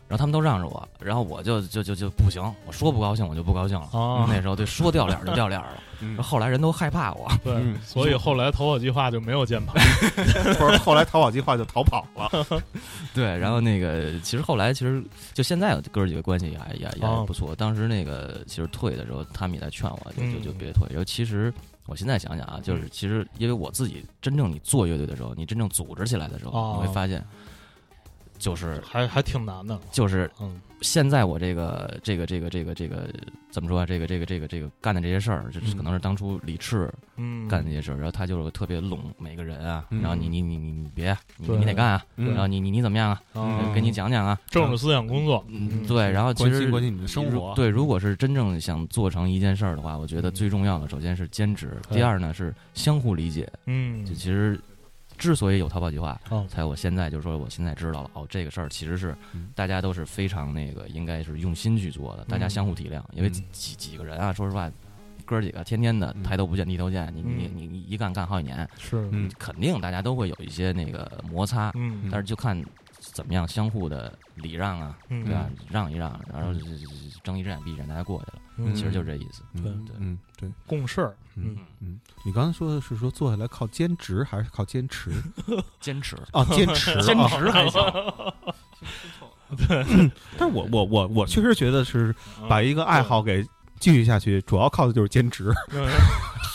[0.08, 3.86] 然后他们都让着我，然后我就就就就不行，我说不高兴我就不高兴了。
[3.92, 9.74] 啊，那时候对说掉脸就掉脸了，嗯后来人都害怕我，对，嗯所以后来逃跑计划就没有键盘。
[10.58, 12.62] 不是后来逃跑计划就逃跑了。
[13.12, 15.02] 对，然后那个其实后来其实
[15.34, 17.54] 就现在哥几个关系也还也也不错。
[17.56, 20.86] 当时那个其实退的时候，他们也在劝我，就就就嗯别退。
[20.88, 21.52] 然后其实
[21.86, 27.24] 我现在想想啊，就是其实因为我自己真正你做乐队的时候，你真正组织起来的时候，哦你会发现，
[28.38, 33.08] 就是还还挺难的，就是嗯现在我这个这个这个这个这个
[33.50, 33.86] 怎么说啊？
[33.86, 43.22] 这个这个这个这个干的这些事儿，就是嗯可能是当初李赤嗯，干的这些事儿，然后他就是特别拢每个人啊，嗯然后你你你你你别，你你得干啊，嗯然后你你你怎么样啊？
[43.32, 53.50] 啊给你讲讲啊，政治思想工作，嗯，对，然后其关实心关心你的生活，对，如果是真正想做成一件事儿的话，我觉得嗯最重要的首先是坚持，第二呢是相互理解。
[53.64, 54.60] 嗯就，其实
[55.18, 59.48] 之所以有淘宝计划，哦，才我现在就是说我现在知道了哦，这个事儿其实是嗯。
[59.54, 62.50] 大家都是非常那个应该是用心去做的，大家嗯。
[62.50, 63.32] 相互体谅，因为嗯。
[63.52, 64.70] 几几个人啊，说实话。
[65.24, 66.22] 哥儿几个天天的嗯。
[66.22, 67.52] 抬头不见低头见，你你嗯。
[67.56, 72.56] 你你一干干好几年，是，嗯肯定大家都会有一些那个摩擦，嗯，但是就看
[73.16, 75.24] 怎么样相互的礼让啊，嗯。
[75.24, 75.48] 对吧？
[75.70, 76.52] 让一让，然后
[77.24, 78.74] 睁一只眼闭一只眼，大家过去了，嗯。
[78.74, 79.42] 其实就是这意思。
[79.54, 79.72] 嗯对。
[79.86, 79.96] 对。
[79.98, 85.10] 嗯对，共事儿，嗯嗯，你刚才说的是说坐下来靠兼职还是靠坚持？
[85.80, 87.80] 坚持，啊，坚持， 坚啊持还行。
[89.66, 90.10] 对。
[90.36, 92.48] 但是我我我我确实觉得是嗯。
[92.50, 93.42] 把一个爱好给
[93.78, 95.52] 继续下去，主要靠的就是兼职。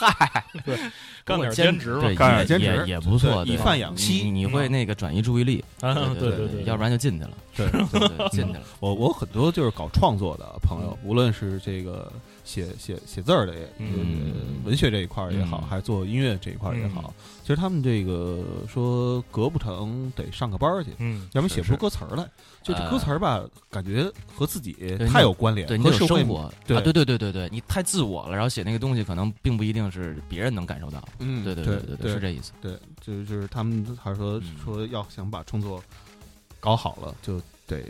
[0.02, 0.78] 嗨，对，
[1.24, 2.84] 干点兼职吧对，，干点也兼职。
[2.88, 8.62] 也也不错，以对饭养妻你你会那个转移注意力，啊，对对对，要不然就进去了，对，对对，进去了。
[8.80, 12.12] 我我很多就是搞创作的朋友，无论是这个
[12.52, 22.28] 写写写字儿的，嗯呃文学这一块儿也好，嗯还是做音乐这一块儿也好，其实他们这个说隔不成得上个班儿去，嗯，要不然写不出歌词儿来。
[22.62, 24.76] 就这呃歌词儿吧，感觉和自己
[25.10, 31.02] 太有关联，和生活对啊，对对对对对，你太自我了，然后写那个东西可能并不一定是别人能感受到。
[31.20, 32.52] 嗯，对对对对对是这意思。
[32.62, 35.82] 对，就是就是他们还是说嗯说要想把创作
[36.60, 37.42] 搞好了，就
[37.78, 37.84] 得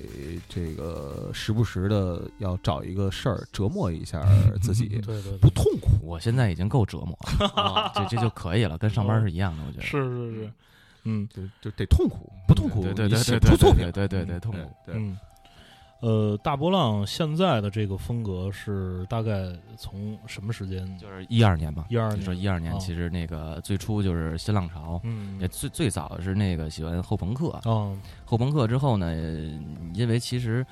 [0.49, 4.21] 这个时不时的要找一个事儿折磨一下
[4.61, 5.89] 自己， 对对，不痛苦。
[6.03, 9.83] 我现在已经够折磨了，啊 这这就可以了，跟上班是一样的，我觉得。
[9.83, 10.51] 是是是，
[11.03, 14.07] 嗯就就得痛苦，不痛苦对对对对对不出作品对。
[14.07, 14.71] 对对对，痛对苦。
[14.85, 15.17] 对，嗯。
[16.01, 20.85] 呃，大波浪现在的这个风格是大概从什么时间？
[20.97, 25.39] 就是一二年吧，一二你说，一二年，哦其实那个最初就是新浪潮，嗯。
[25.39, 29.13] 也，最最早是那个喜欢后朋克，哦，后朋克之后呢，
[29.93, 30.65] 因为其实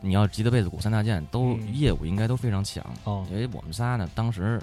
[0.00, 4.62] 你要吉德、贝斯、鼓三大件都嗯业务应该都非常强，哦，因为我们仨呢当时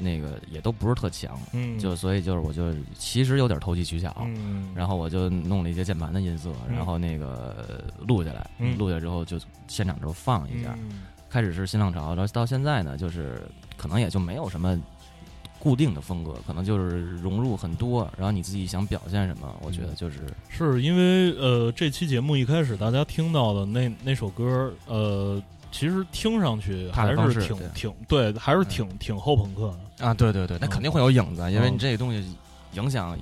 [0.00, 6.74] 那个也都不是特强，嗯，就所以就是我就其实有点投机取巧，嗯，然后我就弄了一些键盘的音色，嗯。
[6.74, 8.76] 然后那个录下来，嗯。
[8.78, 11.02] 录下来之后就现场之后放一下，嗯。
[11.28, 13.40] 开始是新浪潮，然后到现在呢，就是
[13.76, 14.76] 可能也就没有什么
[15.60, 30.06] 固定的风格，可能就是融入很多，然后你自己想表现什么，我觉得就是是因为呃，这期节目一开始大家听到的那那首歌，呃，其实听上去还是挺挺对，还是挺挺后朋克的。
[30.06, 32.24] 啊，对对对，那肯定会有影子，因为你这个东西
[32.72, 33.16] 影响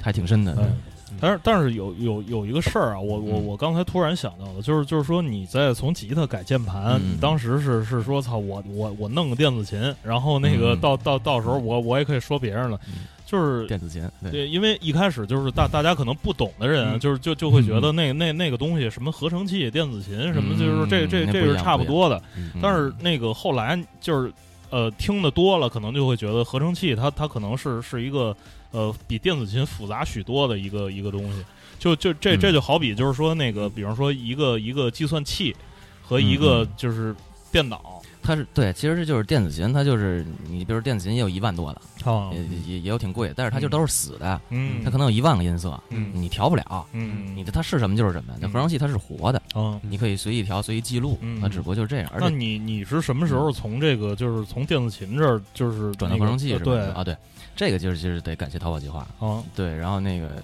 [0.00, 0.54] 还挺深的。
[0.58, 0.78] 嗯。
[1.18, 3.46] 但是但是有有有一个事儿啊，我我嗯。
[3.46, 7.12] 我刚才突然想到的，就是就是说你在从吉他改键盘，嗯。
[7.14, 10.80] 你当时是是说操我我我弄个电子琴，然后那个嗯。
[10.80, 16.98] 到到到时候我我也可以说别人了，嗯就是电子琴，对，因为一开始就是大大家可能不懂的人，嗯。
[16.98, 22.22] 就是就就会觉得那那那个东西什么合成器、电子琴什么，嗯就是这这这是差不多的。
[22.38, 24.32] 嗯但是那个后来就是
[24.70, 28.34] 呃听的多了，可能就会觉得合成器它它可能是是一个
[28.70, 31.44] 呃比电子琴复杂许多的一个一个东西。
[31.78, 32.40] 就就这嗯。
[32.40, 35.54] 这就好比就是说那个，比方说一个一个计算器
[36.02, 37.14] 和一个就是
[37.52, 48.34] 电脑它是对，其实这就是电子琴，它就是你比如电子琴也有一万多的，啊也也也有挺贵，但是它就都是死的，嗯，它可能有一万个音色，嗯你调不了，嗯你的它是什么就是什么。
[48.38, 49.80] 那嗯合成器它是活的，啊。
[49.82, 52.10] 你可以随意调、随意记录，嗯它只不过就是这样。
[52.12, 57.00] 而那且你你是什么时候从这个就是从电子琴这儿就是那个转到合成器呃对是吧？
[57.00, 57.16] 啊，对，
[57.56, 60.42] 这个就是就是得感谢淘宝计划，啊对，然后那个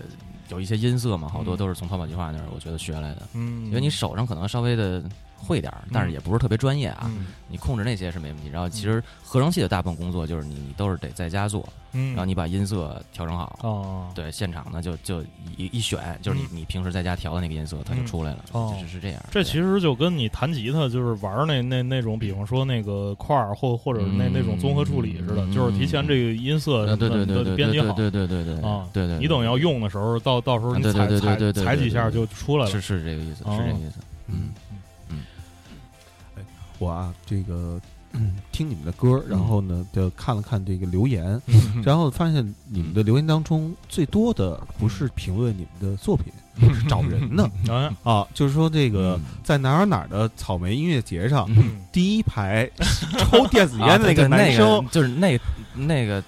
[0.49, 5.03] 有一些音色嘛，好多嗯都是从淘宝计划那儿我觉得学来的，嗯，因为你手上可能稍微的
[5.37, 7.05] 会点儿，但是也不是特别专业啊。
[7.07, 15.23] 嗯你控制那些是没问题，然后其实合成器的大部分工作就是你你都是得在家做，嗯，然后你把音色调整好，哦对，现场呢就就
[15.57, 19.23] 一一选，就是你嗯你平时在家调的那个音色，它就嗯出来了，哦就是是这样。
[19.31, 32.81] 这其实就跟你弹吉他就是玩那那那种，比方说那个块儿或或者那嗯那种综合处理似的，嗯就是提前这个音色呃对对对都对编辑好对对对对对啊，对对，你等要用的时候，到到时候你踩踩踩几下就出来了是。
[32.81, 34.01] 是这个意思，哦是这个意思。
[34.27, 34.51] 嗯
[36.78, 37.80] 我啊，这个、
[38.12, 41.82] 嗯听你们的歌，然后呢，就看了看这个留言，嗯。
[41.82, 46.32] 然后发现你们的留言当中最多的不是评论你们的作品，
[46.72, 47.50] 是找人呢。
[47.68, 49.22] 哎， 啊，就是说这个嗯。
[49.42, 51.84] 在哪儿哪儿的草莓音乐节上，嗯。
[51.90, 52.70] 第一排
[53.18, 55.37] 抽电子烟的啊对对男生，就是那
[55.74, 56.22] 那个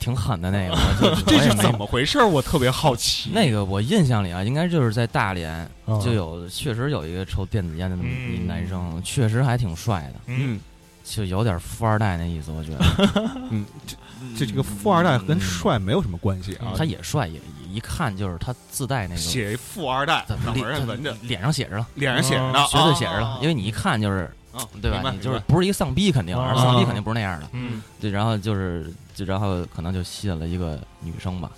[0.00, 2.20] 挺狠的那个，我就 这是怎么回事？
[2.24, 3.30] 我特别好奇。
[3.34, 5.68] 那个我印象里啊，应该就是在大连啊
[6.02, 10.60] 就有，确实有一个抽电子烟的那么一嗯男生，确实还挺帅的，嗯嗯
[11.04, 13.30] 就有点富二代那意思，我觉得。
[13.50, 13.96] 嗯，这
[14.36, 16.72] 这这个富二代跟帅没有什么关系啊。
[16.76, 17.40] 他也帅，也也
[17.74, 24.30] 一看就是他自带那个写富二代，怎么脸上纹着，脸上写着了，脸上写着呢，绝对写着了啊，因为你一看就是，
[24.60, 25.10] 啊对吧？
[25.12, 27.46] 你就是不是一个丧逼，肯定，啊而丧逼肯定不是那样的。
[27.52, 27.82] 嗯。
[28.00, 31.50] 对，然后就是，就然后可能就吸引了一个女生吧，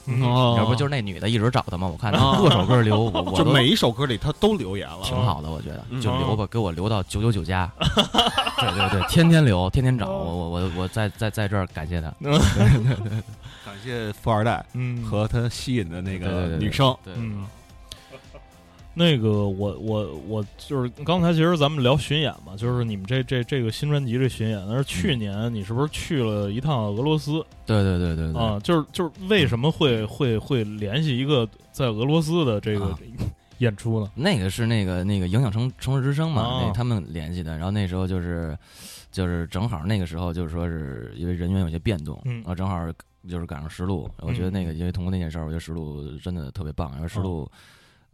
[0.57, 2.37] 要不就是那女的一直找他嘛，我看他哦。
[2.43, 6.01] 各首歌留，我我就每一首歌里他都留言了，挺好的，我觉得嗯。
[6.01, 12.09] 就留吧，给我留到九九九加， 对对对，天天留，天天找我我我我在在在这儿感谢他
[13.65, 15.05] 感谢富二代嗯。
[15.05, 16.95] 和他吸引的那个女生。
[17.05, 17.45] 对，嗯，
[18.95, 28.61] 那个我我我就是刚才其实咱们聊巡演嘛，就是你们这这这个新专辑这巡演，那是去年你是不是去了一趟俄罗斯对对对对对啊？
[28.63, 32.99] 就是就是为什么会会会联系一个在俄罗斯的这个啊
[33.59, 34.11] 演出呢？
[34.15, 37.53] 那个是那个那个影响城城市之声嘛，哦那他们联系的。
[37.53, 38.55] 然后那时候就是
[39.11, 42.79] 就是正好那个时候就是说是因为人员有些变动，嗯然后正好
[43.27, 46.91] 就是赶上石路，我觉得那个因为通过那件事儿，我觉得石路真的特别棒。
[46.93, 47.51] 然后石路。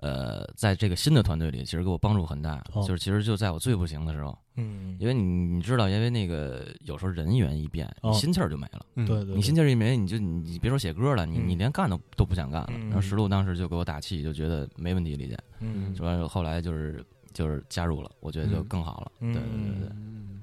[0.01, 2.65] 呃，在这个新的团队里，其实给我帮助很大。
[2.73, 8.87] 哦就是其实就在我最不行的时候，嗯，因为你你知道，因为那个有时候人员一变，哦你心气儿就没了。
[8.95, 12.69] 嗯对对，你心气儿一没，你就你你别说写歌了，你嗯你连干都都不想干了。
[12.73, 15.39] 嗯然后石路当时就给我打气，就觉得没问题，李健。
[15.61, 19.13] 嗯主要后来就是就是加入了，我觉得就更好了。
[19.21, 20.38] 嗯对对对对，嗯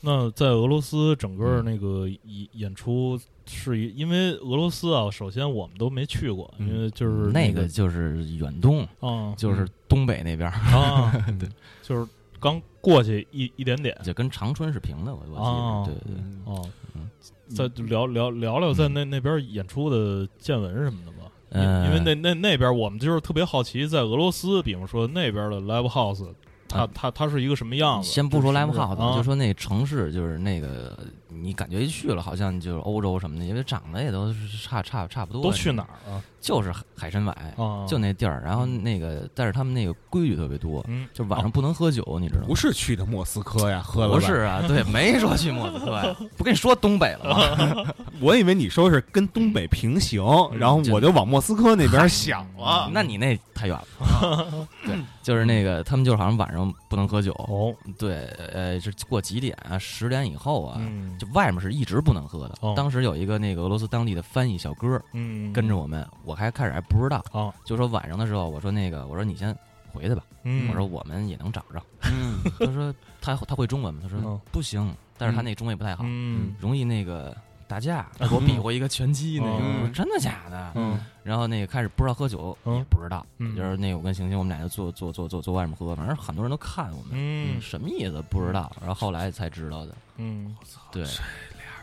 [0.00, 1.64] 那在俄罗斯整个嗯。
[1.64, 6.68] 那个演演出是一，因为俄罗斯啊，首先我们都没去过，嗯。
[6.68, 9.34] 因为就是那个个就是远东，啊。
[9.36, 11.48] 就是东北那边，啊， 对，
[11.82, 12.08] 就是
[12.38, 13.96] 刚过去一一点点。
[14.02, 16.00] 就跟长春是平的，我哦我记得。
[16.04, 16.68] 对对哦。
[16.94, 17.10] 嗯。
[17.48, 26.32] 再聊聊聊聊在那那边演出的见闻什么的吧，因为那那那边我们就是特别好奇，在俄罗斯，比方说那边的 live house，
[26.70, 28.08] 它啊它它是一个什么样子？
[28.08, 30.96] 先不说是 live house，啊就说那城市，就是那个
[31.32, 35.42] 你感觉一去了，好像就是欧洲什么的，因为长得也都是差差差不多。
[35.42, 36.22] 都去哪儿啊？
[36.40, 38.42] 就是海海参崴，啊，就那地儿。
[38.44, 42.56] 然后那个，但是他们那个规矩特别多，嗯就晚上不能喝酒，你知道吗不？
[42.56, 47.94] 是去的莫斯科呀，喝了不是，啊， 对，没说去莫斯科呀， 不跟你说东北了吗？
[48.20, 50.22] 我以为你说是跟东北平行，
[50.58, 52.90] 然后我就往莫斯科那边想了。
[52.92, 54.66] 那你那太远了。
[54.86, 59.78] 对，就是那个他们就是好像晚上不能喝酒，哦，对，呃，是过几点啊？
[59.78, 62.54] 十点以后啊，嗯，就外面是一直不能喝的。
[62.60, 62.74] 哦。
[62.76, 69.56] 当时有一个那个俄罗斯当地的翻译小哥嗯，跟着我们，我还开始还不知道，哦，就说晚上的时候，我说那个，我说你先
[69.92, 71.80] 回去吧，嗯，我说我们也能找着。
[72.12, 74.00] 嗯， 他说他他会中文吗？
[74.02, 76.54] 他说嗯不行，但是他那中文也不太好，嗯。
[76.58, 77.36] 容易那个
[77.70, 78.06] 打架。
[78.18, 80.72] 他给我比划一个拳击那个，嗯我说真的假的？
[80.74, 89.94] 嗯然后那个开始不知道喝酒，嗯也不知道，嗯就是那个我跟行星我们俩就坐坐坐坐坐外面喝，反正很多人都看我们，嗯什么意思不知道，然后后来才知道的。
[90.16, 90.56] 嗯，
[90.90, 91.10] 对，俩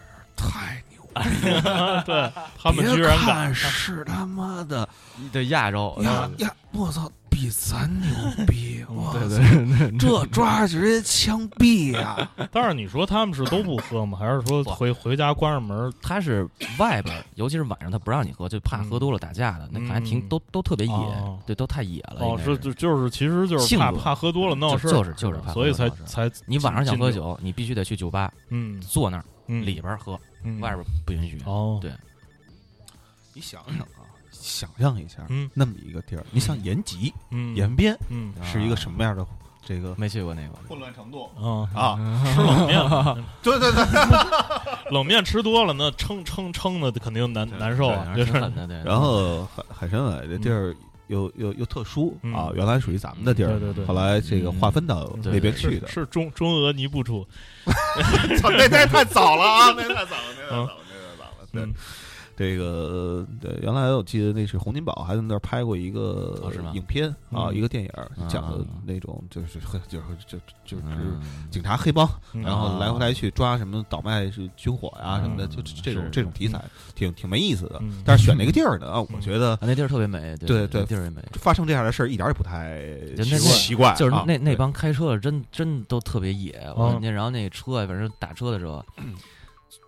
[0.02, 2.04] 人太牛了！
[2.06, 4.88] 对他们居然看是他妈的
[5.32, 6.54] 对亚洲，呀呀！
[6.71, 8.10] 我操，比咱牛
[8.47, 8.84] 逼！
[8.89, 12.28] 我对操对对，这抓直接枪毙呀！
[12.52, 14.17] 但是你说他们是都不喝吗？
[14.17, 15.93] 还是说回回家关上门？
[16.02, 22.21] 他是外边，尤其是晚上他不让你喝，就怕喝多了打架的，那反正挺嗯都都特别野哦，对，都太野了。
[22.21, 31.39] 哦，是就就是其实就是怕怕喝多了闹事，就是就是怕喝所以才才你晚上想喝，酒，你必须得去酒吧嗯坐那儿嗯里边喝，嗯外边不允许。
[31.45, 31.91] 哦对
[33.36, 33.97] 你想想啊，
[34.39, 35.50] 想象一下，嗯。
[35.54, 37.56] 那么一个地儿，你像延吉、嗯。
[37.56, 38.34] 延边嗯。
[38.43, 39.26] 是一个什么样的
[39.65, 41.30] 这个没去过那个，混乱程度。
[41.38, 41.97] 嗯啊？
[42.34, 42.80] 吃冷面，
[43.43, 48.32] 对对对，冷面吃多了，那撑撑撑的肯定难难受啊，就是。
[48.86, 50.73] 然后海海参崴这地儿
[51.08, 52.34] 又又又特殊嗯。
[52.34, 55.88] 啊，原来属于咱们的地儿，对对对后来这个划分到那边去的。
[55.89, 57.28] 是中中俄尼布楚，
[58.39, 61.47] 操，那那太早了啊，那太早了，那太早了，那太早了。
[61.52, 61.62] 对。
[61.63, 61.73] 嗯，
[62.38, 66.71] 这个对，原来我记得那是洪金宝还在那儿拍过一个哦是吗？
[66.76, 67.56] 影片啊，嗯。
[67.56, 71.19] 一个电影嗯讲的那种就是就是就就是嗯
[71.50, 72.43] 警察黑帮，嗯。
[72.43, 77.80] 然后来回来去抓什么倒卖是军火呀什么的，嗯就这种这种题材挺挺没意思的。
[77.82, 78.04] 嗯。
[78.06, 81.23] 但是选那个地儿呢，啊我觉得啊那地儿特别美，对对那地儿也美。
[81.34, 82.80] 发生这样的事儿一点儿也不太
[83.17, 87.00] 那奇怪，就是啊那那帮开车的真真都特别野，我嗯。
[87.02, 88.86] 那然后那车反正打车的时候，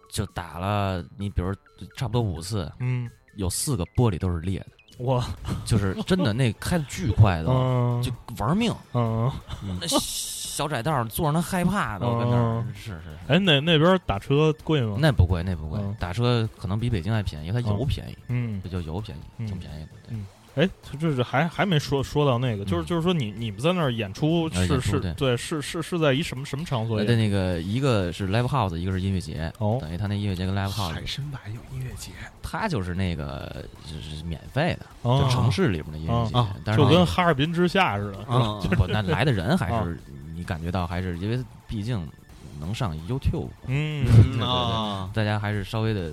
[0.09, 1.53] 就打了你比如
[1.95, 5.23] 差不多五次，嗯，有四个玻璃都是裂的，哇。
[5.65, 8.01] 就是真的那开的巨快都，嗯。
[8.01, 9.31] 就玩命，嗯，
[9.79, 12.73] 那小窄道坐着那害怕的，我跟那儿嗯。
[12.73, 13.09] 是是是。
[13.27, 14.97] 哎，那那边打车贵吗？
[14.99, 15.79] 那不贵，那不贵。
[15.81, 19.47] 嗯，打车可能比北京还便宜，因为它油嗯便宜，嗯，这就油便宜，嗯。
[19.47, 19.91] 挺便宜的。
[20.07, 20.17] 对
[20.55, 20.67] 哎，
[20.99, 22.85] 这是还还没说说到那个，就是嗯。
[22.85, 25.13] 就是说你你们在那儿演出呃是是演出对。
[25.13, 27.07] 对是是是在一什么什么场所呃，演？
[27.07, 36.33] 对，那个一个是 live house，一个是音乐节，哦等于他那音乐节跟 live house，海参崴有音乐节，他就是那个就是免费的，哦就城市里边的音乐节
[36.65, 38.35] 但是就跟哈尔滨之夏似的，是吧？
[38.35, 39.99] 啊不，那来的人还啊是
[40.35, 42.05] 你感觉到还是因为毕竟
[42.59, 46.11] 能上 YouTube，嗯对对对啊，大家还是稍微的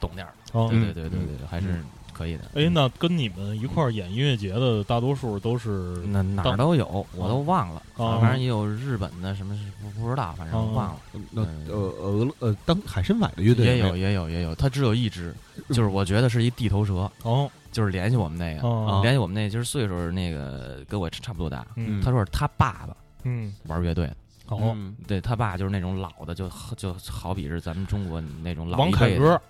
[0.00, 1.82] 懂点儿，哦对对对对对，还是
[2.20, 2.42] 可以的。
[2.54, 11.00] 哎，那跟你们一块儿演音乐节的大多数都是那哪儿都有，我都忘了，哦反正也有日本的什么是不不知道，反哦正忘了。
[11.30, 11.40] 那
[11.72, 15.34] 呃俄呃当海参崴的乐队也有也有也有，他只有一支，
[15.70, 17.50] 就是我觉得是一地头蛇，哦。
[17.72, 23.54] 就是联系我们那个，哦联系我们那就是岁数那个跟我差不多大，嗯他说是他爸爸嗯。
[23.68, 24.16] 玩乐队的，
[24.48, 29.40] 哦，嗯对他爸就是那种老的，就就好比是咱们中国那种老王凯歌，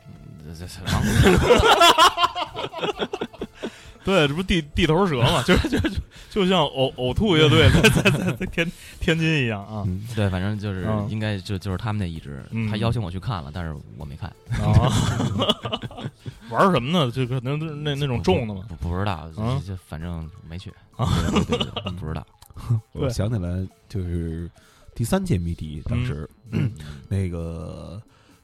[0.47, 1.51] 王凯歌
[4.03, 5.91] 对，这不地地头蛇嘛， 就就就
[6.31, 9.85] 就像呕呕吐乐队在在在在天天津一样啊。
[9.87, 11.07] 嗯对，反正就是嗯。
[11.11, 14.29] 应该就就是他们那一支嗯，他邀请我去看了，但是我没看，
[14.65, 14.89] 啊！
[16.51, 17.11] 玩什么呢？
[17.13, 18.65] 就可能是那那种重的嘛。
[18.81, 19.31] 不不知道，啊？
[19.37, 21.07] 就就反正没去，啊？
[21.31, 22.27] 对对对对不知道，
[22.93, 23.51] 我对想起来
[23.89, 24.51] 就是
[24.95, 26.73] 第三届迷笛，当时嗯
[27.09, 28.01] 那个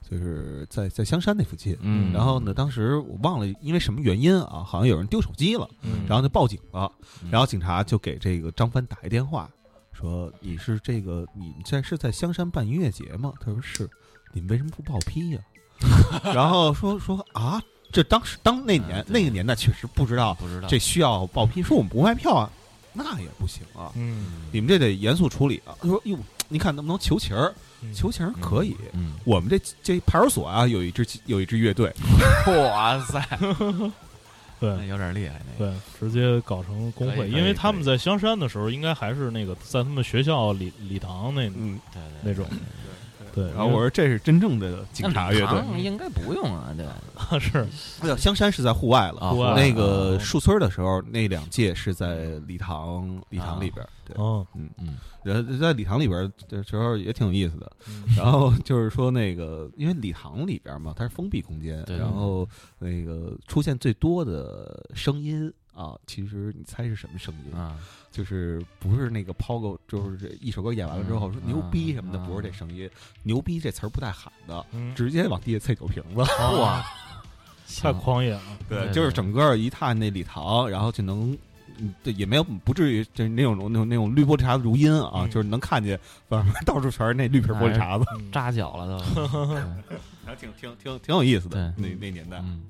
[0.09, 6.90] 就是在在香山那附近，嗯，然后呢，当时我忘了因为什么原因啊，好像有人丢手机了，嗯，然后就报警了，
[7.25, 7.31] 嗯。
[7.31, 9.50] 然后警察就给这个张帆打一电话，
[9.92, 13.33] 说你是这个你在是在香山办音乐节吗？
[13.40, 13.90] 他说是，
[14.33, 15.40] 你们为什么不报批呀、
[16.33, 20.69] 然后说说啊，这当时当那年、嗯那个年代确实不知道不知道。
[20.69, 22.48] 这需要报批，说我们不卖票啊，
[22.92, 24.25] 那也不行啊，嗯。
[24.52, 25.75] 你们这得严肃处理啊。
[25.81, 26.17] 他说哟，
[26.48, 27.52] 你看能不能求情儿？
[27.83, 27.92] 嗯。
[27.92, 28.77] 求情可以。
[28.92, 31.92] 嗯，我们这这派出所啊，有一支有一支乐队，
[32.46, 33.20] 哇塞，
[34.60, 34.87] 对。
[34.88, 42.46] 有点厉害那个，对，直接搞成工会，因为他们在香山的时候，应该还是那个在他们学校礼礼堂那嗯，对对那种。
[42.48, 42.58] 对，
[43.48, 45.60] 然后我说这是真正的警察乐队。
[45.60, 46.87] 队应该不用啊，对，
[47.38, 49.20] 说 是香山是在户外了。
[49.20, 53.88] 啊户外那个树村的时候，那两届是在礼堂礼堂里边儿。
[54.04, 57.70] 对，哦，嗯嗯，然后在礼堂里边儿的时候也挺有意思的。
[57.88, 67.58] 嗯然后就是说那个，因为礼堂里边嘛，它是封闭空间，然后那个出现最多的声音啊，其实你猜是什么声音？
[67.58, 67.76] 啊，
[68.17, 72.88] 就是不是那个抛个，就是这一首歌演完了之后说嗯牛逼什么的，啊不是这声音。
[73.23, 76.21] 牛逼这词儿不带喊的，嗯，直接往地下啐酒瓶子。
[76.21, 76.83] 哇，
[77.83, 78.40] 太狂野了，
[78.71, 81.37] 对就是整个一踏那礼堂，然后就能。
[81.79, 86.00] 嗯，对，也没有不至于就是那种那种那种绿玻璃碴子如音啊，嗯就是能看见
[86.31, 89.27] 外面 到处全是那绿皮玻璃碴子，嗯扎脚了都，
[90.25, 91.75] 还挺挺挺挺有意思的。
[91.77, 92.62] 那那年代，嗯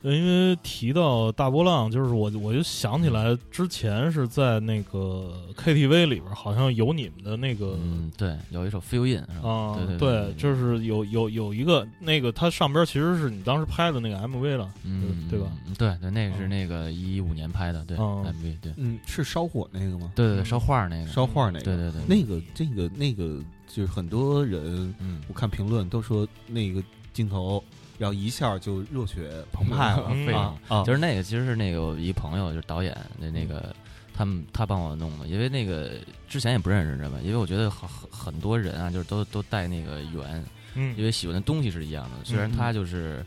[0.00, 7.76] 对因为提到大波浪，就是我我就想起来之前是在那个 KTV 里边，好像有你们的那个。
[7.82, 9.48] 嗯，对，有一首 Feel In 是吧？
[9.48, 15.46] 啊，对对，就是有有有一个那个，它上边其实是你当时拍的那个 MV 了，嗯，对吧？
[15.66, 15.74] 嗯？
[15.74, 20.12] 对对，那个是嗯那个一五年拍的，对嗯 MV，对嗯，是烧火那个吗？
[20.14, 26.82] 对对对，烧画那个，烧画那个，对对对，那个这个那个，就是很多人嗯我看评论都说那个
[27.12, 27.62] 镜头，
[27.98, 30.84] 然后一下就热血澎湃了啊！
[30.84, 33.74] 就是那个，其实是那个我一朋友，就是导演的那个，
[34.14, 35.92] 他们他帮我弄的，因为那个
[36.28, 37.18] 之前也不认识，知道吧？
[37.22, 40.44] 因为我觉得很很很多人啊，就是都都带那个缘，
[40.74, 42.24] 嗯因为喜欢的东西是一样的。
[42.24, 43.24] 虽然嗯他就是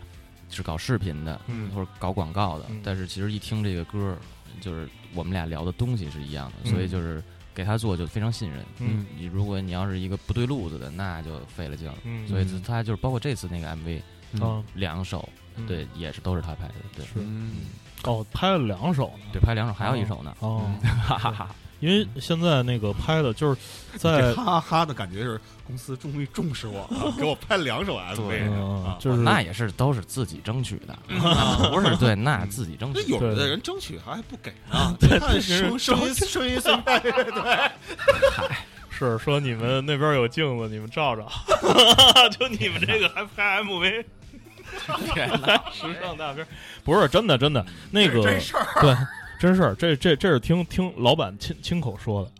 [0.49, 4.17] 是搞视频的，嗯或者搞广告的嗯，但是其实一听这个歌，
[4.61, 7.22] 就是我们俩聊的东西是一样的，嗯所以就是
[7.53, 8.63] 给他做就非常信任。
[8.80, 11.95] 嗯你如果你要是一个不对路子的，那就费了劲了。
[12.05, 14.01] 嗯，所以他就是包括这次那个 MV
[14.40, 15.66] 啊，两首，嗯。
[15.66, 17.06] 对，也是都是他拍的，对。
[17.06, 17.12] 是。
[17.18, 17.52] 嗯，
[18.04, 20.36] 哦，拍了两首呢，对，拍两首，还有一首呢。
[20.40, 20.72] 哦，
[21.04, 21.56] 哈哈哈。
[21.80, 23.60] 因为现在那个拍的就是
[23.98, 30.96] 在哈哈哈的感觉是公司终于重视我了，给我拍两首 MV 就是那也是都是自己争取的，
[31.74, 33.12] 不是对，那自己争取。
[33.12, 37.72] 有的人争取还不给呢， 你看声声音声音随便乐队，
[38.92, 41.28] 是说你们那边有镜子，你们照照，
[42.30, 44.06] 就你们这个还拍 MV，
[45.72, 46.45] 时尚大片
[46.84, 48.82] 不是真的真的那个真事儿。
[48.82, 48.95] 对
[49.39, 52.32] 真事儿，这这这是听听老板亲亲口说的，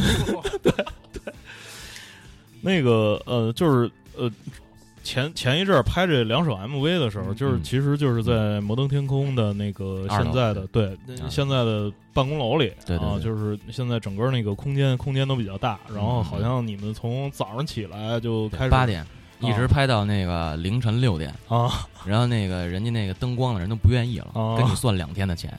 [0.62, 0.72] 对
[1.12, 1.34] 对，
[2.60, 4.30] 那个呃就是呃。
[5.04, 7.62] 前前一阵儿拍这两首 MV 的时候，就是嗯。
[7.64, 16.24] 其实就是在摩登天空的那个现在的对啊现在的办公楼里啊，就是现在整个那个空间空间都比较大，然后嗯。
[16.24, 19.04] 好像你们从早上起来就开始八点
[19.42, 25.52] 一直拍到那个凌晨六点，啊， 然后那个人家那个灯光的人都不愿意了哦，跟你算两天的钱。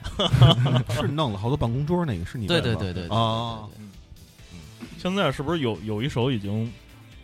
[0.90, 3.64] 是弄了好多办公桌，那个是你对对对对对啊，
[4.98, 6.70] 现在是不是有有一首已经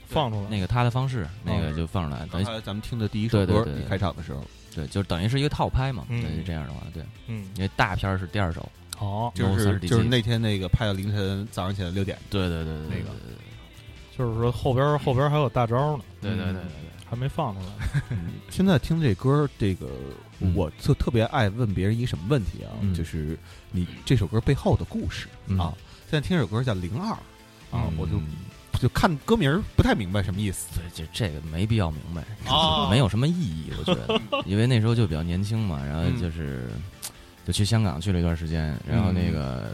[0.06, 0.46] 放出来？
[0.50, 4.44] 那个他的方式，那个就放出来，等于刚才咱们听的第一首歌，对对对对开场的时候，
[4.74, 6.04] 对，就等于是一个套拍嘛。
[6.08, 8.68] 嗯对，这样的话，对，嗯，因为大片是第二首。
[8.98, 13.16] 哦，就是就是那天那个拍到凌晨早上起来六点，对对对对，那个
[14.16, 16.90] 就是说后边后边还有大招呢，对对对对对。
[17.10, 18.16] 还没放出来。
[18.50, 19.88] 现在听这歌，这个
[20.38, 22.94] 嗯我特特别爱问别人一个什么问题啊，嗯。
[22.94, 23.36] 就是
[23.72, 25.58] 你这首歌背后的故事嗯。
[25.58, 25.74] 啊。
[26.08, 27.18] 现在听这首歌叫《零二》啊，
[27.72, 27.92] 嗯。
[27.98, 28.12] 我就
[28.80, 30.68] 就看歌名儿不太明白什么意思。
[30.78, 32.88] 对，就这个没必要明白，啊。
[32.88, 36.68] 没有什么意义，我觉得， 因为那时候就比较年轻嘛，然后嗯就是
[37.44, 39.72] 就去香港去了一段时间，然后那个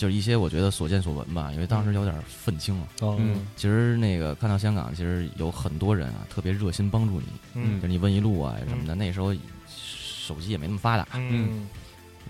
[0.00, 2.88] 就是一些我觉得所见所闻吧，因为当时有点愤青了。
[3.02, 8.94] 嗯其实那个看到香港，其实有很多人啊，特别热心帮助你，嗯就是你问一路啊什么的。
[8.94, 9.34] 那时候
[9.68, 11.68] 手机也没那么发达，嗯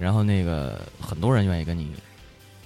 [0.01, 1.93] 然后那个很多人愿意跟你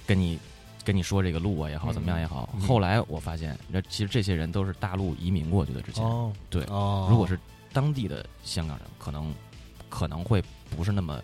[0.07, 0.39] 跟你
[0.83, 2.49] 跟你说这个路啊也好，嗯怎么样也好。
[2.55, 6.03] 嗯后来我发现，那其实这些人都是大陆移民过去的之前。
[6.03, 7.39] 哦，对，哦如果是
[7.71, 9.31] 当地的香港人，可能
[9.87, 10.43] 可能会
[10.75, 11.21] 不是那么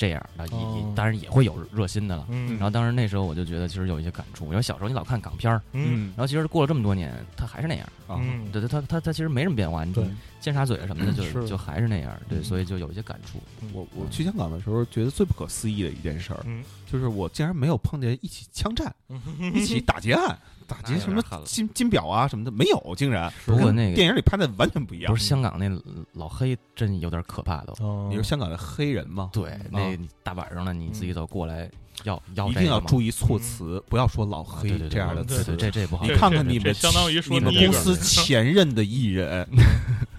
[0.00, 2.24] 这样，那也、当然也会有热心的了。
[2.30, 4.46] 嗯然后当时那时候我就觉得，其实有一些感触。
[4.46, 7.86] 因为小时候你老看港片儿，嗯然后其实过了这么多年，他还是那样。
[8.06, 10.02] 啊嗯，对对，他他他其实没什么变化，你对
[10.40, 12.10] 尖沙咀什么的就，是就还是那样。
[12.28, 13.38] 对，嗯所以就有一些感触。
[13.72, 18.92] 我我去香港的时候，觉得最不可思议的一件事儿，嗯就是我竟然没有碰见一起枪战、
[19.54, 20.36] 一起打劫案、
[20.66, 25.16] 打劫什么金金表啊什么的，没有，竟然不过那个电影里拍的完全不一样不。
[25.16, 25.68] 是香港那
[26.14, 27.72] 老黑，真有点可怕都。
[27.84, 29.30] 哦，你是香港的黑人吗？
[29.32, 31.70] 对，那大晚上的你自己走过来
[32.04, 35.56] 要要一定要注意措辞，不要说老啊黑对对对这样的词。
[35.56, 39.48] 这这不好你看看你们相当于说你们公司 前任的艺人，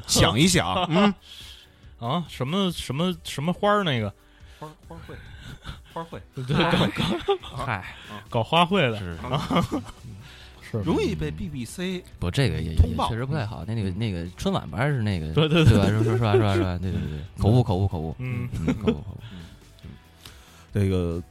[0.07, 1.13] 想一想，嗯，
[1.99, 4.13] 啊什么什么什么花儿那个，
[4.59, 5.13] 花花卉，
[5.93, 7.95] 花卉，对 对，搞 嗨，
[8.29, 9.17] 搞花卉的，是
[10.61, 13.63] 是是容易被 BBC 不，这个也也确实不太好。
[13.67, 15.85] 那那个那个春晚不还是那个对对对吧？
[15.87, 16.33] 是是是吧？
[16.33, 16.53] 是吧？
[16.55, 16.77] 是吧？
[16.81, 19.17] 对对对，口误口误口误，嗯嗯，口误口误。
[20.73, 21.21] 这个，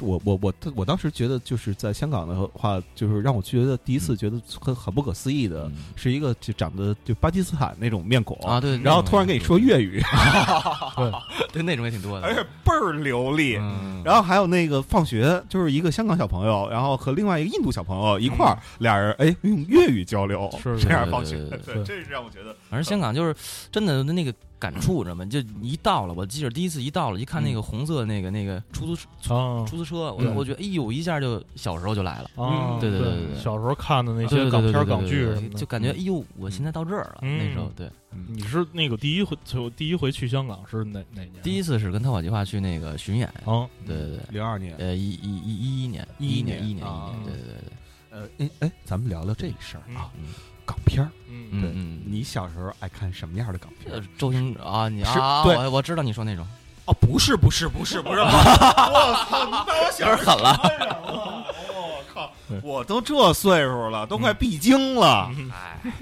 [0.00, 5.72] 我我我我当时觉得，就是在香港的话，就是让我觉得第一次觉得很很不可思议的，嗯。
[5.96, 10.02] 是一个就长得就巴基斯坦那种面孔啊，对，然后突然跟你说粤语，
[11.52, 13.56] 对那种也挺多的，而且倍儿流利。
[13.56, 23.34] 嗯，然后还有那个放学，就是一个香港小朋友，然后和另外一个印度小朋友一块儿，俩人哎用粤语交流，是这样放学，对，这是让我觉得反正香港就是
[23.72, 24.34] 真的那个
[24.64, 25.26] 感触，知道吗？
[25.26, 32.30] 就一到了，我记得第一次一到了，一看那个红色那个那个出租车出租车，我嗯我觉得哎呦，一下就小时候就来了。
[32.42, 37.18] 啊，对对对对小时候看的那些港片、港剧什么的，就感觉哎呦，我现在到这儿了。
[37.22, 37.90] 嗯那时候对，
[38.26, 41.42] 你是那个第一回，就第一回去香港是哪哪年？
[41.42, 47.68] 第一次是跟逃跑计划去那个巡演，啊，对对对，零二年，呃一一一一一年，11一一年啊一年，对对对对，
[48.10, 50.28] 呃，哎哎，咱们聊聊这事儿啊，嗯
[50.66, 51.70] 港片儿，嗯对。
[51.70, 54.02] 嗯嗯，你小时候爱看什么样的港片？
[54.18, 55.56] 周星啊，你是啊，对。
[55.56, 56.46] 我我知道你说那种，
[56.86, 60.58] 哦，不是不是不是不是， 我操，你把我小时候狠了，
[61.72, 62.30] 我靠！
[62.62, 65.30] 我都这岁数了，都快闭经了。
[65.36, 65.50] 嗯。
[65.50, 65.92] 哎，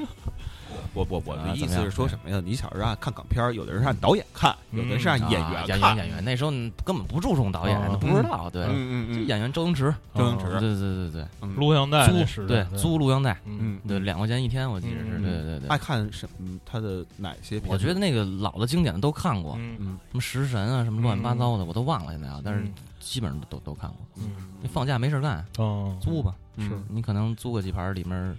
[0.95, 2.41] 我我我的意思是说什么呀？
[2.45, 5.97] 你小时候啊看港片，有的人是按导演看，有的是按演啊员看。
[5.97, 6.51] 演员演员，那时候
[6.85, 15.83] 根本不注重导演不知道，对，嗯嗯就演员周星驰，周星驰对对对对嗯录像带对，代租租录像带，嗯对，两块钱一天，我记得是，嗯对对对爱对。
[15.83, 16.61] 看什么？
[16.65, 17.61] 他的哪些？
[17.67, 23.99] 我觉得那个老的经典的都看过，嗯嗯什么食神啊，什么乱七八糟的，我都忘了现在啊，但是嗯基本上都都看过。
[24.17, 24.31] 嗯
[24.61, 28.37] 你放假没事干，哦，租吧，嗯是你可能租个几盘，里面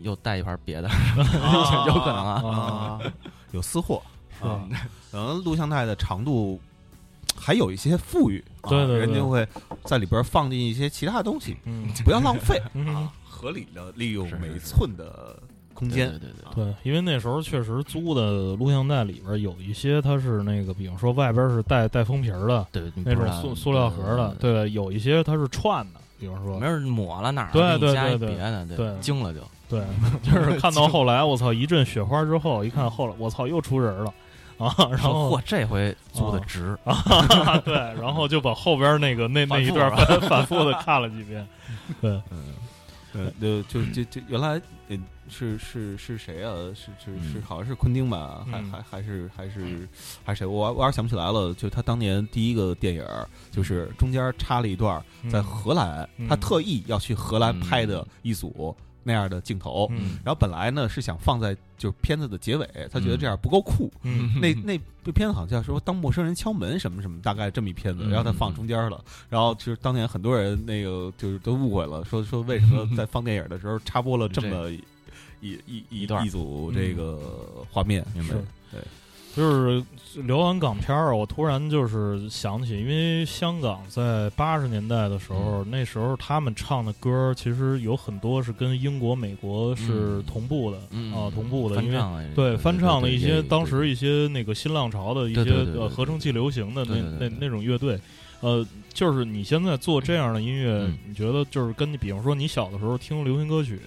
[0.00, 2.42] 又带一盘别的，啊 有可能啊。
[2.44, 3.00] 啊，
[3.52, 4.02] 有私货。
[4.38, 4.46] 是。
[4.46, 4.60] 啊，
[5.10, 6.60] 可能录像带的长度
[7.38, 8.98] 还有一些富裕，啊对对对。
[8.98, 9.46] 人就会
[9.84, 11.88] 在里边放进一些其他东西，嗯。
[12.04, 12.60] 不要浪费。
[12.74, 12.86] 嗯。
[12.94, 15.38] 啊，合理的利用每寸的
[15.74, 16.08] 空间。
[16.10, 26.58] 对对对对，因为那时候确实租的录像带里边有一些，它是那个，比方说外边是带带封皮儿的对，你那种塑塑料盒的，，对，有一些它是串的，比方说。
[26.58, 28.98] 没，人抹了哪儿，对对对对别的，对。
[29.00, 29.40] 惊了就。
[29.68, 29.82] 对，
[30.22, 34.12] 就是看到后来，我操，一阵雪花之后，一看后来，我操，又出人了
[34.58, 34.74] 啊！
[34.90, 41.46] 然后嚯，这回租的值，啊，对，然后就把后边那个那那一段反反复的看了几遍，
[42.00, 42.22] 对，
[43.12, 44.96] 对，就就就就原来呃
[45.28, 46.54] 是是是谁啊？
[46.68, 48.46] 是是是，嗯好像是昆汀吧？
[48.50, 49.88] 还嗯还还是还是
[50.24, 50.46] 还是谁？
[50.46, 51.52] 我我有点想不起来了。
[51.54, 53.04] 就他当年第一个电影，
[53.50, 58.74] 就是中间插了一段在荷兰，嗯他特意要去荷兰嗯拍的一组
[59.06, 59.86] 那样的镜头。
[59.92, 60.18] 嗯。
[60.24, 63.90] 然后本来呢是想放在就是片子的结尾，他觉得这样不够酷。
[64.02, 64.40] 嗯。
[64.40, 68.10] 那那部片子好像说当陌生人敲门什么什么，大概这么一片子，嗯。
[68.10, 74.82] 然后他放中间了，然后其实当年很多人那个就是都误会了，说说为什么在放电影的时候插播了这么一
[75.40, 77.20] 一一一段一组这个
[77.70, 78.34] 画面，明白？
[78.72, 78.80] 对，
[79.34, 79.84] 就是
[80.24, 90.24] 聊完港片儿，我突然就是想起，因为香港在八十年代的时候，那时候他们唱的歌，其实有很多是跟英国、美国是嗯。
[90.26, 91.12] 同步的、嗯。
[91.12, 92.00] 啊，同步的，因为
[92.34, 98.00] 对翻唱的一些当时一些那个新浪潮的一些呃合成器流行的那那那种乐队，
[98.40, 100.98] 呃，就是你现在做这样的音乐，嗯。
[101.06, 103.80] 你觉得就是跟你比方说你小的时候听流行歌曲，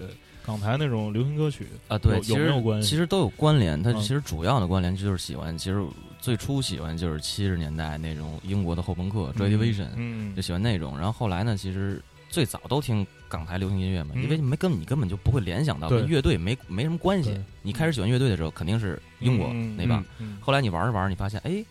[0.46, 3.82] 港台那种流行歌曲啊，对，有其实有没有关系其实都有关联。
[3.84, 5.84] 它嗯其实主要的关联就是喜欢，其实
[6.20, 10.96] 最初喜欢就是七十年代那种英国的后朋克 Joy Division，嗯就喜欢那种。
[10.98, 17.40] 然后后来呢，其实最早都听港台流行音乐嘛，嗯因为没根本你根本就不会联想到跟乐队没没什么关系。
[17.62, 20.04] 你开始喜欢乐队的时候，肯定是英国嗯那帮。
[20.20, 21.64] 嗯后来你玩着玩着，你发现哎。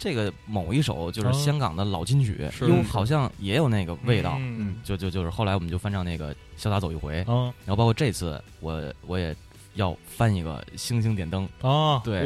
[0.00, 2.66] 这个某一首就是哦香港的老金曲，是。
[2.66, 4.76] 是哟，好像也有那个味道，嗯。
[4.82, 7.52] 就就就是后来我们就翻唱那个《潇洒走一回》，啊。
[7.66, 9.36] 然后包括这次我我也
[9.74, 11.46] 要翻一个《星星点灯》。
[11.68, 12.24] 啊，对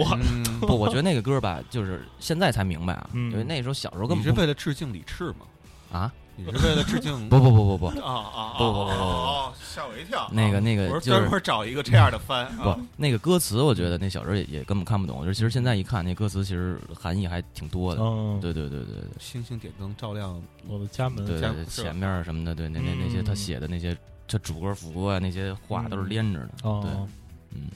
[0.61, 3.33] 不， 我觉得那个歌吧，就是现在才明白啊，嗯。
[3.33, 5.47] 因为那时候小时候根本你是为了致敬李赤吗？
[5.93, 7.29] 啊，你是为了致敬？
[7.29, 8.55] 不不不不不，啊啊！
[8.59, 10.29] 不不不不哦，吓我一跳。
[10.33, 15.17] 那个那个就是专门找一个这样的翻不啊，那个歌词，我觉得那小时候也也根本看不懂。
[15.17, 18.03] 我觉得其实现在一看，那歌词其实含义还挺多的。
[18.03, 26.51] 嗯，对对对对对星星点灯照亮我的家门，对对前面什么的，对那那那些嗯他写的那些这主歌副歌啊，那些话都是连着的。
[26.63, 27.09] 对，哦，
[27.53, 27.69] 嗯，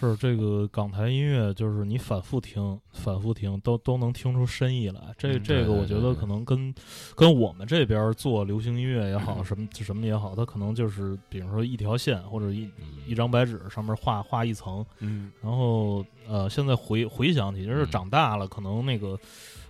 [0.00, 5.00] 是这个港台音乐，就是你反复听、反复听，都都能听出深意来。
[5.16, 6.74] 这嗯这个我觉得可能跟
[7.16, 12.84] 跟我们这边做流行音乐也好，嗯 什么什么也好，它可能就是比如说一条线或者一嗯。
[13.06, 15.32] 一张白纸上面画画一层，嗯。
[15.42, 17.90] 然后呃，现在回回想起，就是嗯。
[17.90, 19.18] 长大了，可能那个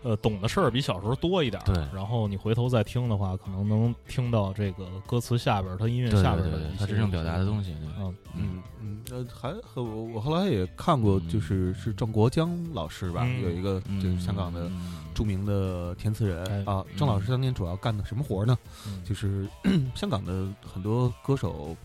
[0.08, 1.66] 呃懂的事儿比小时候多一点儿。
[1.66, 14.70] 对然后你回头再听的话，可能能听到这个歌词下边儿，它音乐下边儿的一些他真正表达的东西，对嗯嗯嗯，呃，还和我我后来也看过，就是是郑国江老师吧，嗯有一个嗯就是香港的
[15.14, 16.84] 著名的填词人哎啊。
[16.96, 18.56] 郑老师当年主要干的什么活呢？
[18.86, 19.46] 嗯就是
[19.94, 21.76] 香港的很多歌手。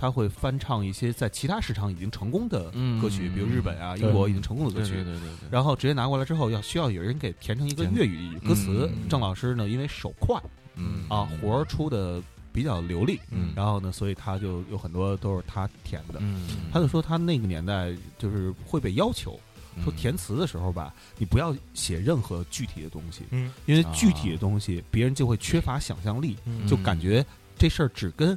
[0.00, 2.70] 他会翻唱一些在其他市场已经成功的
[3.02, 4.08] 歌曲，嗯比如日本啊、对。
[4.08, 5.04] 英国已经成功的歌曲，
[5.50, 8.88] 然后直接拿过来之后，要需要有人给填成一个粤语歌词。
[8.90, 9.08] 嗯。
[9.10, 10.40] 郑老师呢，因为手快
[10.74, 11.04] 嗯。
[11.10, 13.52] 啊，活儿出的比较流利，嗯。
[13.54, 16.18] 然后呢，所以他就有很多都是他填的。
[16.20, 19.38] 嗯，他就说他那个年代就是会被要求
[19.76, 19.84] 嗯。
[19.84, 23.52] 说填词的时候吧，你不要写任何具体的东西，嗯。
[23.66, 26.66] 因为具体的东西别人就会缺乏想象力，嗯。
[26.66, 27.22] 就感觉
[27.58, 28.36] 这事儿只跟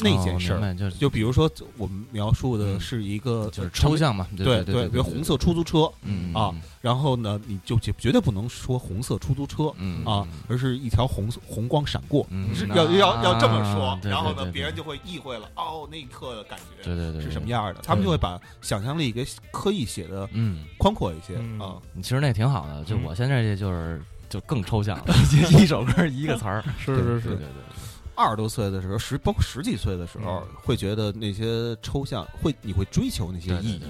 [0.00, 0.60] 那件事儿。
[0.60, 17.48] 哦就是就比如说我们描述的是一个就是抽，象嘛，对对对，比如红色出租车，嗯啊，然后呢，你就绝绝对不能说红色出租车嗯啊，而是一条红色红光闪过，嗯是要要要这么说啊，然后呢，别人就会意会了，哦，那一刻的感觉对对对是什么？
[17.48, 21.58] 样的，他们就会把想象力给刻意写的嗯，宽阔一些嗯。
[21.60, 21.76] 啊。
[22.02, 23.02] 其实那挺好的，就嗯。
[23.04, 25.14] 我现在这就是就更抽象了，
[25.58, 27.28] 一首歌一个词儿，是是是。
[27.28, 27.46] 对对对，
[28.16, 33.82] 二十多岁的时候，十包括十几岁的时候，会觉得那些抽象，会你会追求那些意义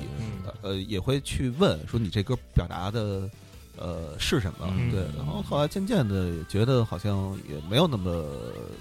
[0.60, 3.30] 呃，也会去问说你这歌表达的。
[3.78, 4.66] 呃，是什么？
[4.70, 4.90] 嗯。
[4.90, 8.24] 对，然后后来渐渐的也觉得好像也没有那么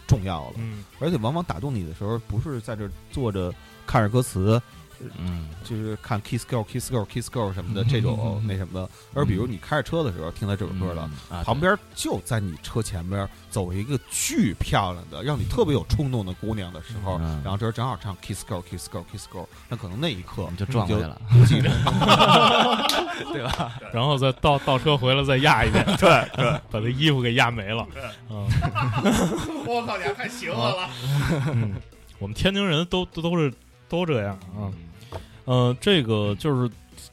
[0.07, 0.85] 重要了，嗯。
[1.01, 3.53] 而且往往打动你的时候，不是在这儿坐着
[3.85, 4.61] 看着歌词，
[5.17, 17.41] 嗯就是看 Kiss Girl、Kiss Girl、Kiss Girl 什么的这种那什么的，而比如你开着车的时候听到这首歌了，啊旁边就在你车前边走一个巨漂亮的，让你特别有冲动的姑娘的时候，嗯。
[17.43, 21.21] 然后这儿正好唱 Kiss Girl、Kiss Girl、Kiss Girl，那可能那一刻你就撞过去了，
[23.31, 27.85] 对吧，然后再倒倒车回来再压一遍，对对，把那衣服给压没了。
[28.29, 28.45] 嗯。
[29.65, 30.89] 我靠，你还太邪恶了！
[31.47, 31.73] 嗯，
[32.19, 33.51] 我们天津人都都都是
[33.89, 34.71] 都这样啊。
[35.45, 36.67] 呃，这个就是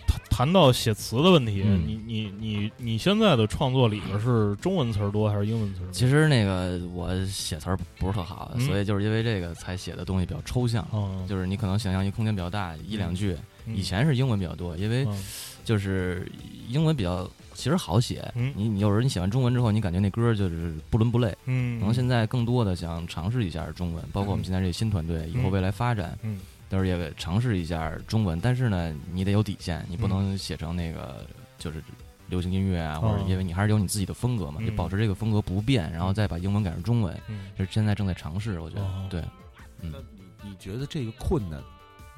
[0.07, 5.81] 谈谈到写词的问题，嗯你你你你现在的创作里边是中文词儿多还是英文词？
[5.93, 10.87] 其实那个我写词儿不是特好，嗯所以就是因为这个才写的东西比较抽象。
[10.93, 13.35] 嗯，就是你可能想象一空间比较大，一两句。
[13.66, 15.25] 嗯以前是英文比较多，因为嗯
[15.64, 16.29] 就是
[16.66, 18.29] 英文比较其实好写。
[18.35, 21.33] 嗯你你有时候你写完中文之后，你感觉那歌就是不伦不类。
[21.45, 26.41] 嗯，可能现在更多的想尝试一下中文，包括我们现在这新团队以后未来发展，嗯
[26.73, 28.41] 都是也尝试一下中文。
[28.41, 31.27] 但是呢，你得有底线，你不嗯能写成那个
[31.59, 31.85] 就是
[32.29, 37.14] 流行音乐啊，或者哦因为你还是有你自己的风格嘛，嗯就保持这个风格不变，然后再把英文改成中文。
[37.29, 39.23] 嗯这是现在正在尝试，我觉得哦对。
[39.83, 41.61] 那你你觉得这个困难？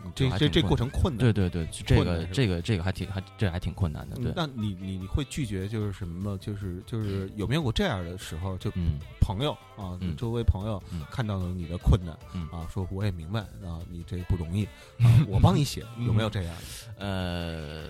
[0.05, 1.19] 你这这这过程困难？
[1.19, 6.39] 对对对，这个这个这个还挺还这还挺困难的，对嗯，那你你你会拒绝就是什么吗？
[6.41, 8.57] 就是就是有没有过这样的时候？
[8.59, 14.65] 就嗯朋友啊，嗯周围朋友嗯看到了你的困难嗯啊，说我也明白啊，你这不容易
[15.03, 16.55] 啊，我帮你写，有没有这样
[16.99, 17.05] 的？
[17.07, 17.89] 呃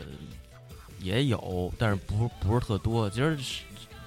[1.01, 3.63] 也有，但是不不是特多，其实是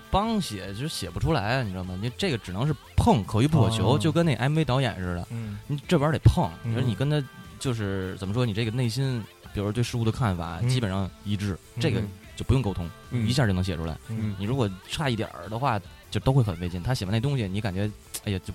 [0.09, 1.97] 帮写就是写不出来，你知道吗？
[2.01, 7.21] 你这个只能是碰，可遇不可求，哦就跟那 MV 导演似的，嗯你这玩意儿得碰，嗯你说你跟他
[7.59, 13.97] 就是怎么说，你这个内心，比如说对事物的看法嗯基本上一致，这个嗯就不用沟通，嗯一下就能写出来。
[14.09, 15.79] 嗯你如果差一点儿的话，
[16.11, 16.81] 就都会很费劲。
[16.81, 17.89] 他写完那东西，你感觉
[18.25, 18.53] 哎呀，就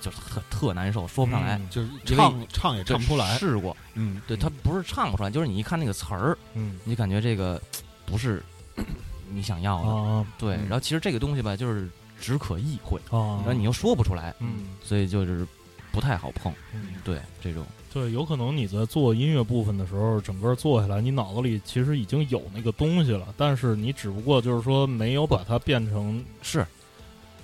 [0.00, 1.56] 就特特难受，说不上来。
[1.58, 7.60] 嗯就是唱唱也唱不出来，试过，嗯，对他不是唱不出来，就是你一看那个词儿，嗯你感觉这个
[8.06, 8.42] 不是
[9.30, 9.88] 你想要的。
[9.90, 11.88] 啊对，嗯然后其实这个东西吧，就是
[12.20, 15.46] 只可意会，啊，然后你又说不出来，嗯所以就是
[15.92, 16.52] 不太好碰。
[16.74, 26.66] 嗯对，这种对，有可能你在做音乐部分的时候，整个做下来，你脑子里其实已经有那个东西了，但是你只不过就是说没有把它变成是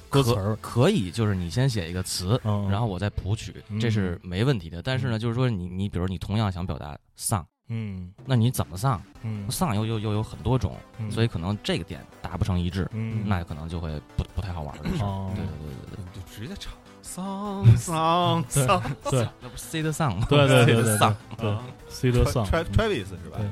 [0.08, 4.80] 歌词儿，可以，就是你先写一个词，嗯，然后我再谱曲，嗯这是没问题的。
[4.80, 9.02] 但是呢，嗯就是说你你比如你同样想表达丧，嗯那你怎么丧？
[9.22, 14.82] 嗯，丧又又又有很多种，嗯所以可能这个点达不成一致，嗯那可能就会不不太好玩了。
[14.82, 16.72] 对对对对你就直接唱
[17.14, 20.26] 桑桑 对桑，对对，那不是 C 的桑吗？
[20.28, 21.56] 对对对对对丧，对
[21.88, 22.44] ，C 的丧。
[22.44, 23.38] Tra- Travis 是吧？
[23.38, 23.46] 对？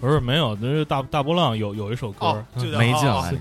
[0.00, 3.38] 不是没有，那是大大波浪有有一首歌哦，，就叫没劲哦了你。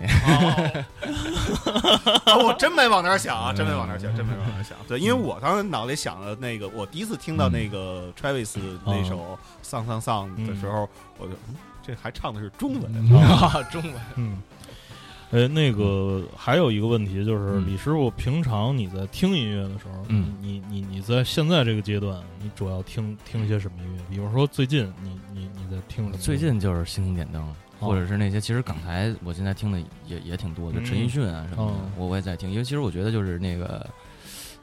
[2.44, 4.76] 我真没往那儿想啊，真没往那儿想，真没往那儿想。
[4.88, 9.38] 对，因为我当时脑里想的那个，我第一次听到那个 Travis 那首
[9.68, 10.90] 《Song Song Song》的时候，
[11.20, 11.56] 我就嗯
[11.86, 13.22] 这还唱的是中文。
[13.22, 13.94] 啊， 中文。
[14.16, 14.42] 嗯，
[15.32, 24.02] 哎，那个还有一个问题就是，嗯李师傅，平常你在听音乐的时候，嗯你你你在现在这个阶段，你主要听听一些什么音乐？
[24.10, 26.18] 比如说最近你你你在听什么？
[26.18, 27.46] 最近就是星星点灯，
[27.80, 33.86] 或者是那些其实港台，我现在听的也也挺多，就嗯陈奕迅啊什么的嗯，我我也在听，因为其实我觉得就是那个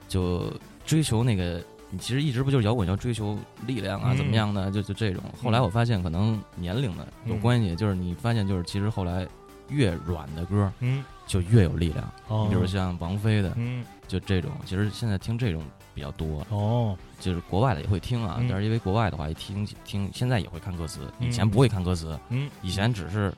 [0.08, 0.52] 就
[0.86, 1.62] 追求那个。
[1.90, 3.38] 你其实一直不就是摇滚要追求
[3.68, 4.68] 力量啊，嗯怎么样的？
[4.72, 5.22] 就就这种。
[5.40, 9.24] 后来我发现可能年龄的有嗯关系，就是你发现就是其实后来
[9.68, 11.04] 越软的歌嗯。
[11.26, 13.82] 就越有力量，哦，比如像王菲的嗯。
[14.06, 15.62] 就这种，其实现在听这种
[15.94, 16.46] 比较多。
[16.50, 16.94] 哦。
[17.18, 18.46] 就是国外的也会听啊，嗯。
[18.46, 21.28] 但是因为国外的话一听听，现在也会看歌词，嗯。
[21.28, 22.50] 以前不会看歌词，嗯。
[22.60, 23.32] 以前只是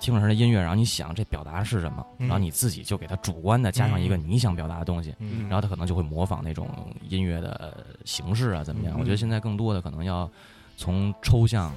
[0.00, 2.26] 听着他的音乐，然后你想这表达是什么，嗯。
[2.26, 4.24] 然后你自己就给他主观的加上一个嗯。
[4.26, 5.42] 你想表达的东西，嗯。
[5.42, 6.68] 然后他可能就会模仿那种
[7.08, 8.96] 音乐的形式啊，怎么样？
[8.96, 8.98] 嗯。
[8.98, 10.28] 我觉得现在更多的可能要
[10.76, 11.72] 从抽象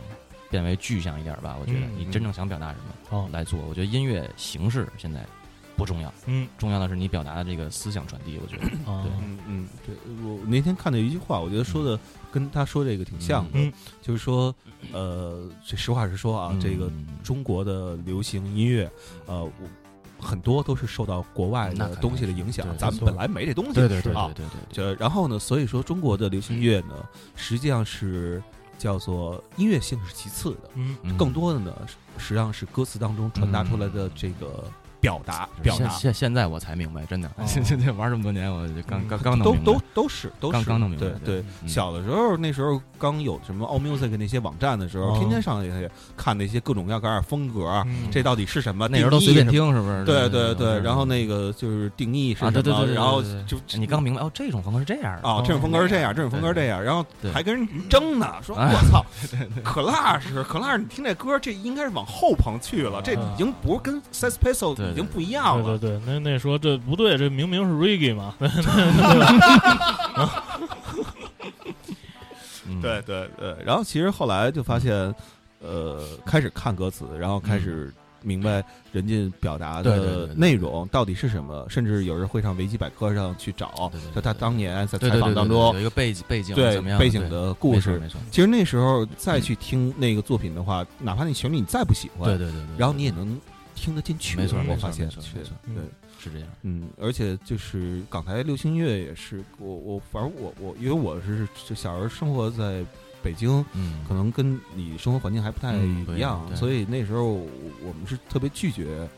[0.52, 1.58] 变为具象一点吧。
[1.60, 3.30] 我觉得嗯你真正想表达什么哦。
[3.32, 5.26] 来做，我觉得音乐形式现在
[5.76, 6.48] 不重要，嗯。
[6.60, 8.38] 重要的是你表达的这个思想传递。
[8.40, 11.98] 我觉得， 啊对嗯嗯，对我那天看到一句话，我觉得说的
[12.32, 13.74] 跟他说这个挺像的，嗯。
[14.02, 14.54] 就是说，
[14.92, 17.08] 呃，这实话实说啊，这个嗯。
[17.24, 18.92] 中国的流行音乐，
[19.26, 19.52] 呃，我
[20.20, 26.94] 很多都是受到国外的东西的影响，咱们本来没这东西，对对对啊对，对对对，然后呢，所以说中国的流行乐呢，
[27.36, 28.42] 实际上是
[28.82, 30.98] 叫做音乐性是其次的，嗯。
[31.04, 31.16] 嗯。
[31.16, 31.72] 更多的呢，
[32.18, 34.64] 实际上是歌词当中传达出来的这个
[35.02, 35.90] 表达，表达。
[35.90, 39.66] 现现现在我才明白，真的现， 现在玩这么多年，我就刚嗯刚刚能都明白。
[39.66, 45.18] 都都是都是刚刚弄明白对小的时候，那时候刚有什么 All Music 那些网站的时候，哦。
[45.20, 48.08] 天天上去看那些各种各样的风格，嗯。
[48.12, 48.88] 这到底是什么？
[48.88, 49.48] 那时候都随便。
[49.48, 50.06] 听，是不是？
[50.06, 55.28] 对对对对，然后那个就是定义是啊，对什么，对对对，然后就你刚明白哦，这种风格是这样的。
[55.28, 59.04] 哦，这种风格是这样，这种风格是这样，然后还跟人争呢，说哎我操，
[59.64, 65.78] 可辣是可辣，你听这歌，这应该是往后棚去了，这已经不是跟 Sex p i s t o 对 l 对已经不一样了。
[65.78, 68.36] 对对对，那那说这不对，这明明是 reggae 嘛，
[72.68, 72.82] 嗯。
[72.82, 74.94] 对对对，然后其实后来就发现，
[75.60, 88.02] 呃，开始看歌词，然后开始明白人家表达的内容到底是什么，甚至有人会上维基百科上去找就他当年在采访当中有一个背景背景对怎么样背景的故事。
[88.32, 93.40] 其实那时候再去听那个作品的话，哪怕那旋律你再不喜欢，对对对对，然后你也能
[93.82, 94.38] 听得进去。
[94.38, 95.84] 没错我发现对。
[96.24, 102.86] 是这样，嗯，而且就是港台流行乐也是，我我反正我我因为我是就小时候生活在
[103.24, 109.10] 北京，嗯，可能跟你生活环境还不太一一样所以那时候我们是特别拒绝嗯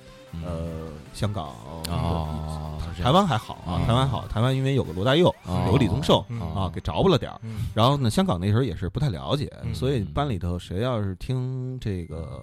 [0.43, 1.45] 呃香港、
[1.89, 3.03] 哦是这样。
[3.03, 5.65] 台湾还好啊，哦台湾好，台湾因为有个罗大佑哦。
[5.67, 6.39] 有李宗盛嗯。
[6.53, 7.39] 啊，给着不了点儿。
[7.43, 7.67] 嗯。
[7.73, 9.73] 然后呢，香港那时候也是不太了解，嗯。
[9.73, 12.41] 所以班里头谁要是听这个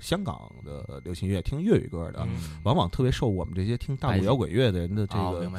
[0.00, 2.58] 香港的流行乐、听粤语歌的，嗯。
[2.64, 5.50] 往往特别受我们这些听大陆摇滚乐的人的这个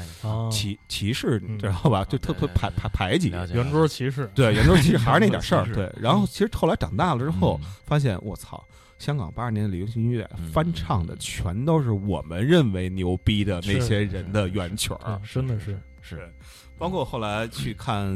[0.52, 1.56] 歧歧视，嗯。
[1.56, 2.04] 你知道吧？
[2.06, 3.30] 就特对特排排排挤。
[3.54, 5.70] 圆桌骑士，对，圆桌歧视还是那点事儿歧。
[5.70, 7.70] 视对，然后其实后来长大了之后，嗯。
[7.86, 8.64] 发现我操，
[9.02, 10.46] 香港八十年的流行音乐嗯。
[10.52, 15.78] 翻唱的全都是我们认为牛逼的那些人的原曲儿，，真的是。
[16.02, 16.32] 是。
[16.78, 18.10] 包括后来去看，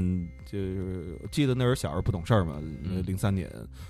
[0.46, 3.04] 就是记得那时候小时候不懂事儿嘛，嗯。
[3.06, 3.50] 零三年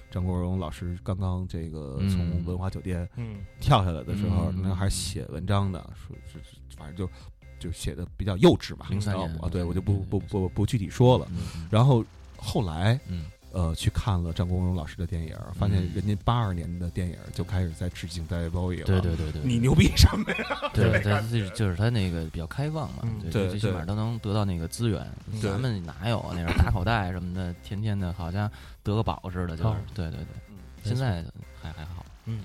[0.10, 2.10] 张国荣老师刚刚这个嗯。
[2.10, 3.38] 从文华酒店嗯。
[3.60, 7.10] 跳下来的时候，嗯那还写文章呢，说是是反正就
[7.58, 8.88] 就写的比较幼稚吧。
[8.90, 11.28] 零三年啊，对我就不不不不具体说了。
[11.70, 12.04] 然后
[12.38, 13.26] 后来嗯
[13.56, 18.86] 呃去看了张国荣老师的电影，发现嗯人家八二年的电影就开始在致敬 David Bowie 了。
[18.86, 20.70] 对对对对，你牛逼什么呀？
[20.74, 25.08] 对， 他就是就是他那个比较开放嘛最起码都能得到那个资源。
[25.42, 28.52] 咱们哪有啊那种打口袋什么的，天天的好像
[28.84, 30.28] 得个宝似的，就是哦对对对。
[30.50, 31.24] 嗯现在
[31.60, 32.42] 还还好，嗯，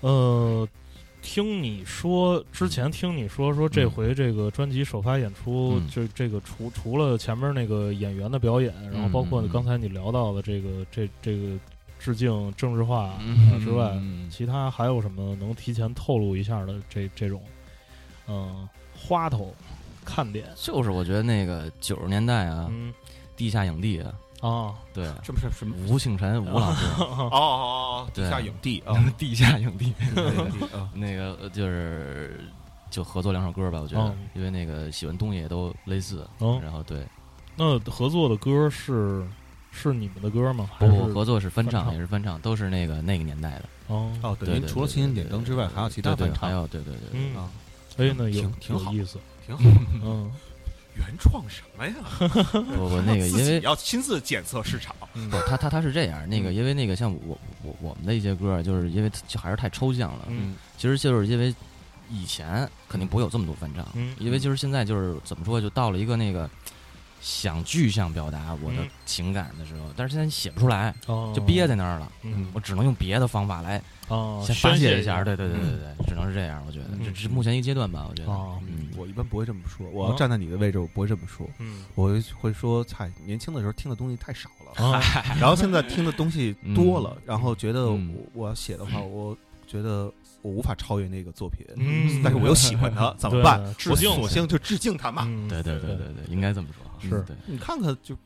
[0.00, 0.66] 呃，
[1.32, 5.88] 听你说之前听你说说这回这个专辑首发演出，嗯。
[5.88, 11.56] 这这个除除了前面那个演员的表演，然后包括刚才你聊到的这个这这个
[12.00, 13.16] 致敬政治化、
[13.62, 14.28] 之外，嗯。
[14.28, 17.40] 其他还有什么能提前透露一下的这这种，
[18.26, 19.54] 嗯、花头
[20.04, 20.48] 看点？
[20.56, 22.92] 就是我觉得那个九十年代啊，嗯。
[23.36, 25.74] 地下影帝啊，啊，对，这不是什么？
[25.88, 29.92] 吴庆辰吴老师，哦哦哦，地下影帝啊，地下影帝，
[30.94, 32.40] 那个呃就是
[32.90, 37.06] 就合作两首歌吧，我觉得哦，因为那个喜欢东西也都类似，哦，然后对，
[37.56, 39.26] 那合作的歌是
[39.70, 40.70] 是你们的歌吗？
[40.78, 44.10] 不合作是翻唱，也是翻唱，都是那个那个年代的，哦。
[44.22, 46.48] 哦，对，对对您除了《星星点灯》之外，还有其他对对翻，唱。
[46.48, 47.20] 还有对对对，对。
[47.34, 47.36] 嗯。
[47.36, 47.50] 啊。
[47.98, 48.92] 哎，那有挺挺好。
[48.92, 49.62] 有意思，挺好。
[50.02, 50.30] 嗯
[51.00, 51.94] 原创什么呀？
[52.78, 54.94] 我我那个 因为要亲自检测市场。
[55.14, 61.52] 嗯不，他他他是这样，那个因为那个像我我我们的一些歌，就是因为就还是太抽象了，嗯其实就是因为
[62.10, 66.48] 以前肯定不会有这么多翻唱，嗯因为就是现在就是怎么说，就到了一个那个
[67.20, 68.88] 想具象表达我的嗯。
[69.04, 71.32] 情感的时候，但是现在你写不出来，哦。
[71.34, 72.10] 就憋在那儿了。
[72.22, 72.48] 嗯。
[72.54, 76.62] 我只能用别的方法来哦，先发泄泄一下，对对对对对，只能是这样。
[76.66, 77.00] 我觉得嗯。
[77.04, 78.30] 这这是目前一阶段吧，我觉得。
[78.32, 78.58] 哦。
[78.66, 80.16] 嗯，我一般不会这么说，我要哦。
[80.18, 81.84] 站在你的位置，我不会这么说，嗯。
[81.94, 85.00] 我会会说：“菜，年轻的时候听的东西太少了，啊
[85.38, 88.14] 然后现在听的东西多了， 然后觉得我嗯。
[88.32, 90.10] 我要写的话，我觉得
[90.42, 92.22] 我无法超越那个作品，嗯。
[92.24, 93.60] 但是我又喜欢他， 怎么办？
[93.90, 95.24] 我索性就致敬他嘛。
[95.26, 95.48] 嗯。
[95.48, 96.89] 对对对对对，应该这么说。
[97.00, 98.16] 是你看看，就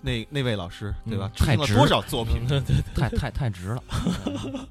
[0.00, 2.46] 那那位老师对吧太直多少作品？
[2.46, 3.82] 对对，太太太值了。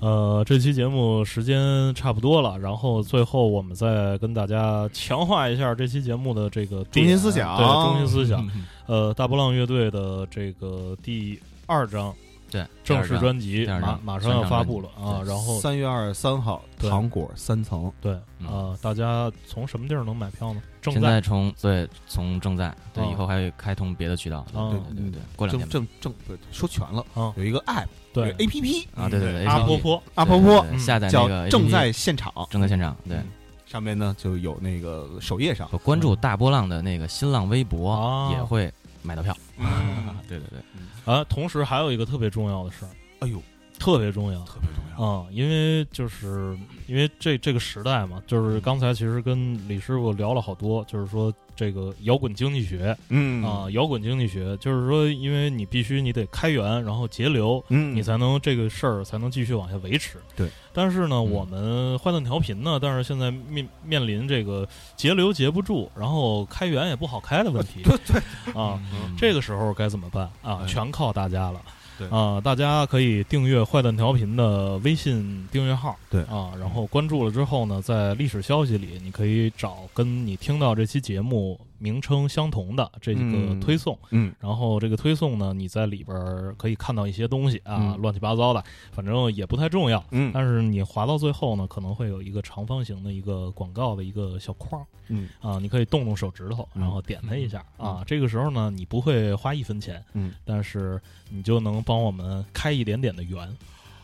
[0.00, 8.44] 呃，这期节目时间差不多了，然后最后我们再跟大家强化一下这期节目的这个中心思想对中心思想。
[8.54, 12.12] 嗯呃，大波浪乐队的这个第二张
[12.52, 20.62] 对，正式专辑马马上要发布了啊，然后三月二十三号，糖果三层，对啊呃，大家从什么地儿能买票呢？
[20.82, 24.44] 正现在从对从正在对哦以后还会开通别的渠道。
[24.52, 33.24] 哦对对对对，过两天吧正正对说全了，啊，有一个 app，对 APP 啊，对对对，阿波坡，阿婆婆嗯对下载那叫个正在现场，正在现场，对嗯，
[33.64, 38.70] 上面呢就有那个首页上我关注大波浪的那个新浪微博哦也会
[39.02, 39.34] 买到票。
[39.58, 40.58] 嗯对对对，
[41.04, 42.90] 啊，同时还有一个特别重要的事儿，
[43.20, 43.42] 哎呦，
[43.78, 45.04] 特别重要，特别重要。
[45.04, 51.32] 啊、因为就是因为这这个时代嘛，就是刚才其实跟李师傅聊了好多，就是说
[51.62, 60.18] 这个摇滚经济学嗯啊、摇滚经济学就是说，因为你必须你得开源，然后节流，嗯，你才能这个事儿才能继续往下维持。
[60.34, 68.82] 对，但是呢，嗯我们坏蛋调频呢，但是现在面面临这个节流节不住，然后开源也不好开的问题对对，啊。
[68.92, 70.62] 嗯这个时候该怎么办啊？
[70.62, 71.62] 哎全靠大家了。
[71.98, 72.08] 对。
[72.08, 76.22] 啊，大家可以订阅坏蛋调频的微信订阅号，对。
[76.22, 86.16] 啊，然后关注了之后呢，在历史消息里，你可以找跟你听到这期节目名称相同的这个嗯推送，嗯然后这个推送呢，你在里边
[86.56, 88.62] 可以看到一些东西啊，嗯乱七八糟的，
[88.92, 90.02] 反正也不太重要。
[90.12, 98.04] 嗯但是你滑到最后呢，可能会有一个长方形的一个广告的一个小框嗯啊，你可以动动手指头，嗯然后点它一下啊。
[98.06, 103.56] 这个时候呢，你不会花一分钱，嗯，但是你就能帮我们开一点点的源。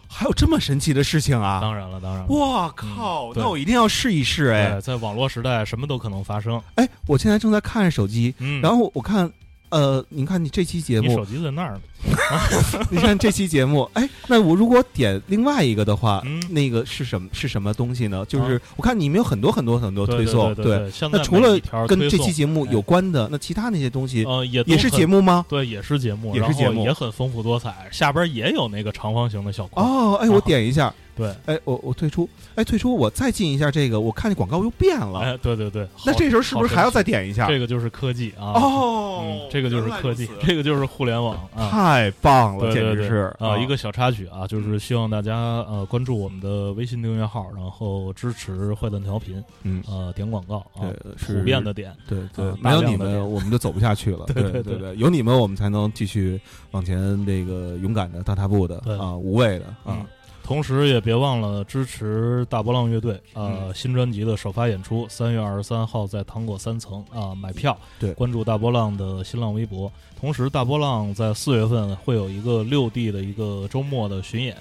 [0.08, 1.60] 还有这么神奇的事情啊！
[1.60, 3.32] 当然了，当然了，哇靠！
[3.34, 6.60] 对那我一定要试一试哎，在网络时代，什么都可能发生。
[6.76, 6.88] 哎！
[7.06, 9.30] 我现在正在看手机，嗯，然后我看
[9.68, 11.80] 呃，你看你这期节目你手，机在那儿呢。
[12.90, 18.24] 你看这期节目，哎，那我如果点另外一个的话，嗯那个是什么是什么东西呢？
[18.26, 25.44] 就是我看你们有很多很多很多推送，对那除了跟这期节目有关的，那其他那些东西呃也也是节目吗？
[25.48, 27.74] 对，也是节目，也是节目也很丰富多彩。
[27.90, 29.84] 下边也有那个长方形的小框。
[29.84, 37.48] 哦，哎，我点一下，对，哎，我我退出，哎，退出，我再进一下这个，我看见广告又变了，哎，对对对，那这时候是不是还要再点一下？
[37.48, 38.54] 这个就是科技啊？
[38.54, 41.87] 哦嗯，，这个就是科技这个就是互联网啊。
[41.88, 43.34] 太棒了，简直是。
[43.38, 43.56] 啊！
[43.56, 51.38] 一个小插曲啊，就是希望大家呃关注我们的微信订阅号，然后支持坏蛋调频，嗯，呃点广告啊，是。
[51.38, 54.26] 普遍的点，对对啊，没有你们我们就走不下去了。
[54.34, 56.38] 对对对有你们我们才能继续
[56.72, 58.98] 往前这个勇敢的大踏步的对。
[58.98, 59.94] 啊，无畏的嗯。
[59.94, 60.06] 啊。
[60.48, 67.76] 同时也别忘了支持大波浪乐队呃、嗯新专辑的首发演出，三月二十三号在糖果三层啊、买票。
[68.00, 69.92] 对关注大波浪的新浪微博。
[70.18, 74.56] 同时，大波浪在四月份会有一个六地的一个周末的巡演。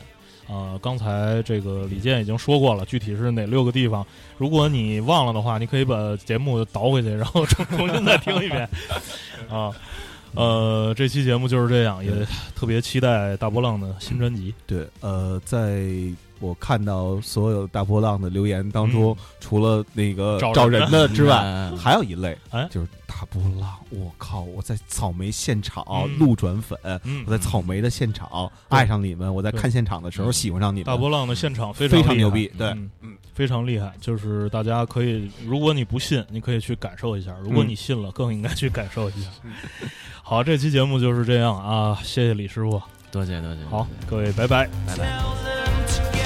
[0.46, 4.06] 啊，刚才这个李健已经说过了，具体是哪六个地方？
[4.38, 8.64] 如果你忘了的话，你可以把节目倒回去，然后重 重新再听一遍。
[9.50, 9.74] 啊，呃，
[10.96, 12.12] 这期节目就是这样，也
[12.56, 14.54] 特别期待大波浪的新专辑。
[14.66, 15.84] 对，呃，在
[16.40, 23.74] 我看到所有大波浪的留言当中，除了那个找人的之外，嗯还有一类，哎就是大波浪。
[23.90, 24.42] 我靠！
[24.42, 28.28] 我在草莓现场嗯路转粉，嗯我在草莓的现场
[28.70, 30.86] 对爱上你们，我在看现场的时候嗯喜欢上你们。
[30.86, 33.94] 大波浪的现场非非常牛逼，对，嗯嗯非常厉害。
[34.02, 39.30] 就是大家可以，如果你不信，你可以去感受一下；如果嗯你信了，更应该去感受一下。
[40.22, 42.82] 好，这期节目就是这样啊，谢谢李师傅。
[43.10, 44.68] 多谢多谢，好，各位，拜拜。
[44.86, 46.17] 拜拜。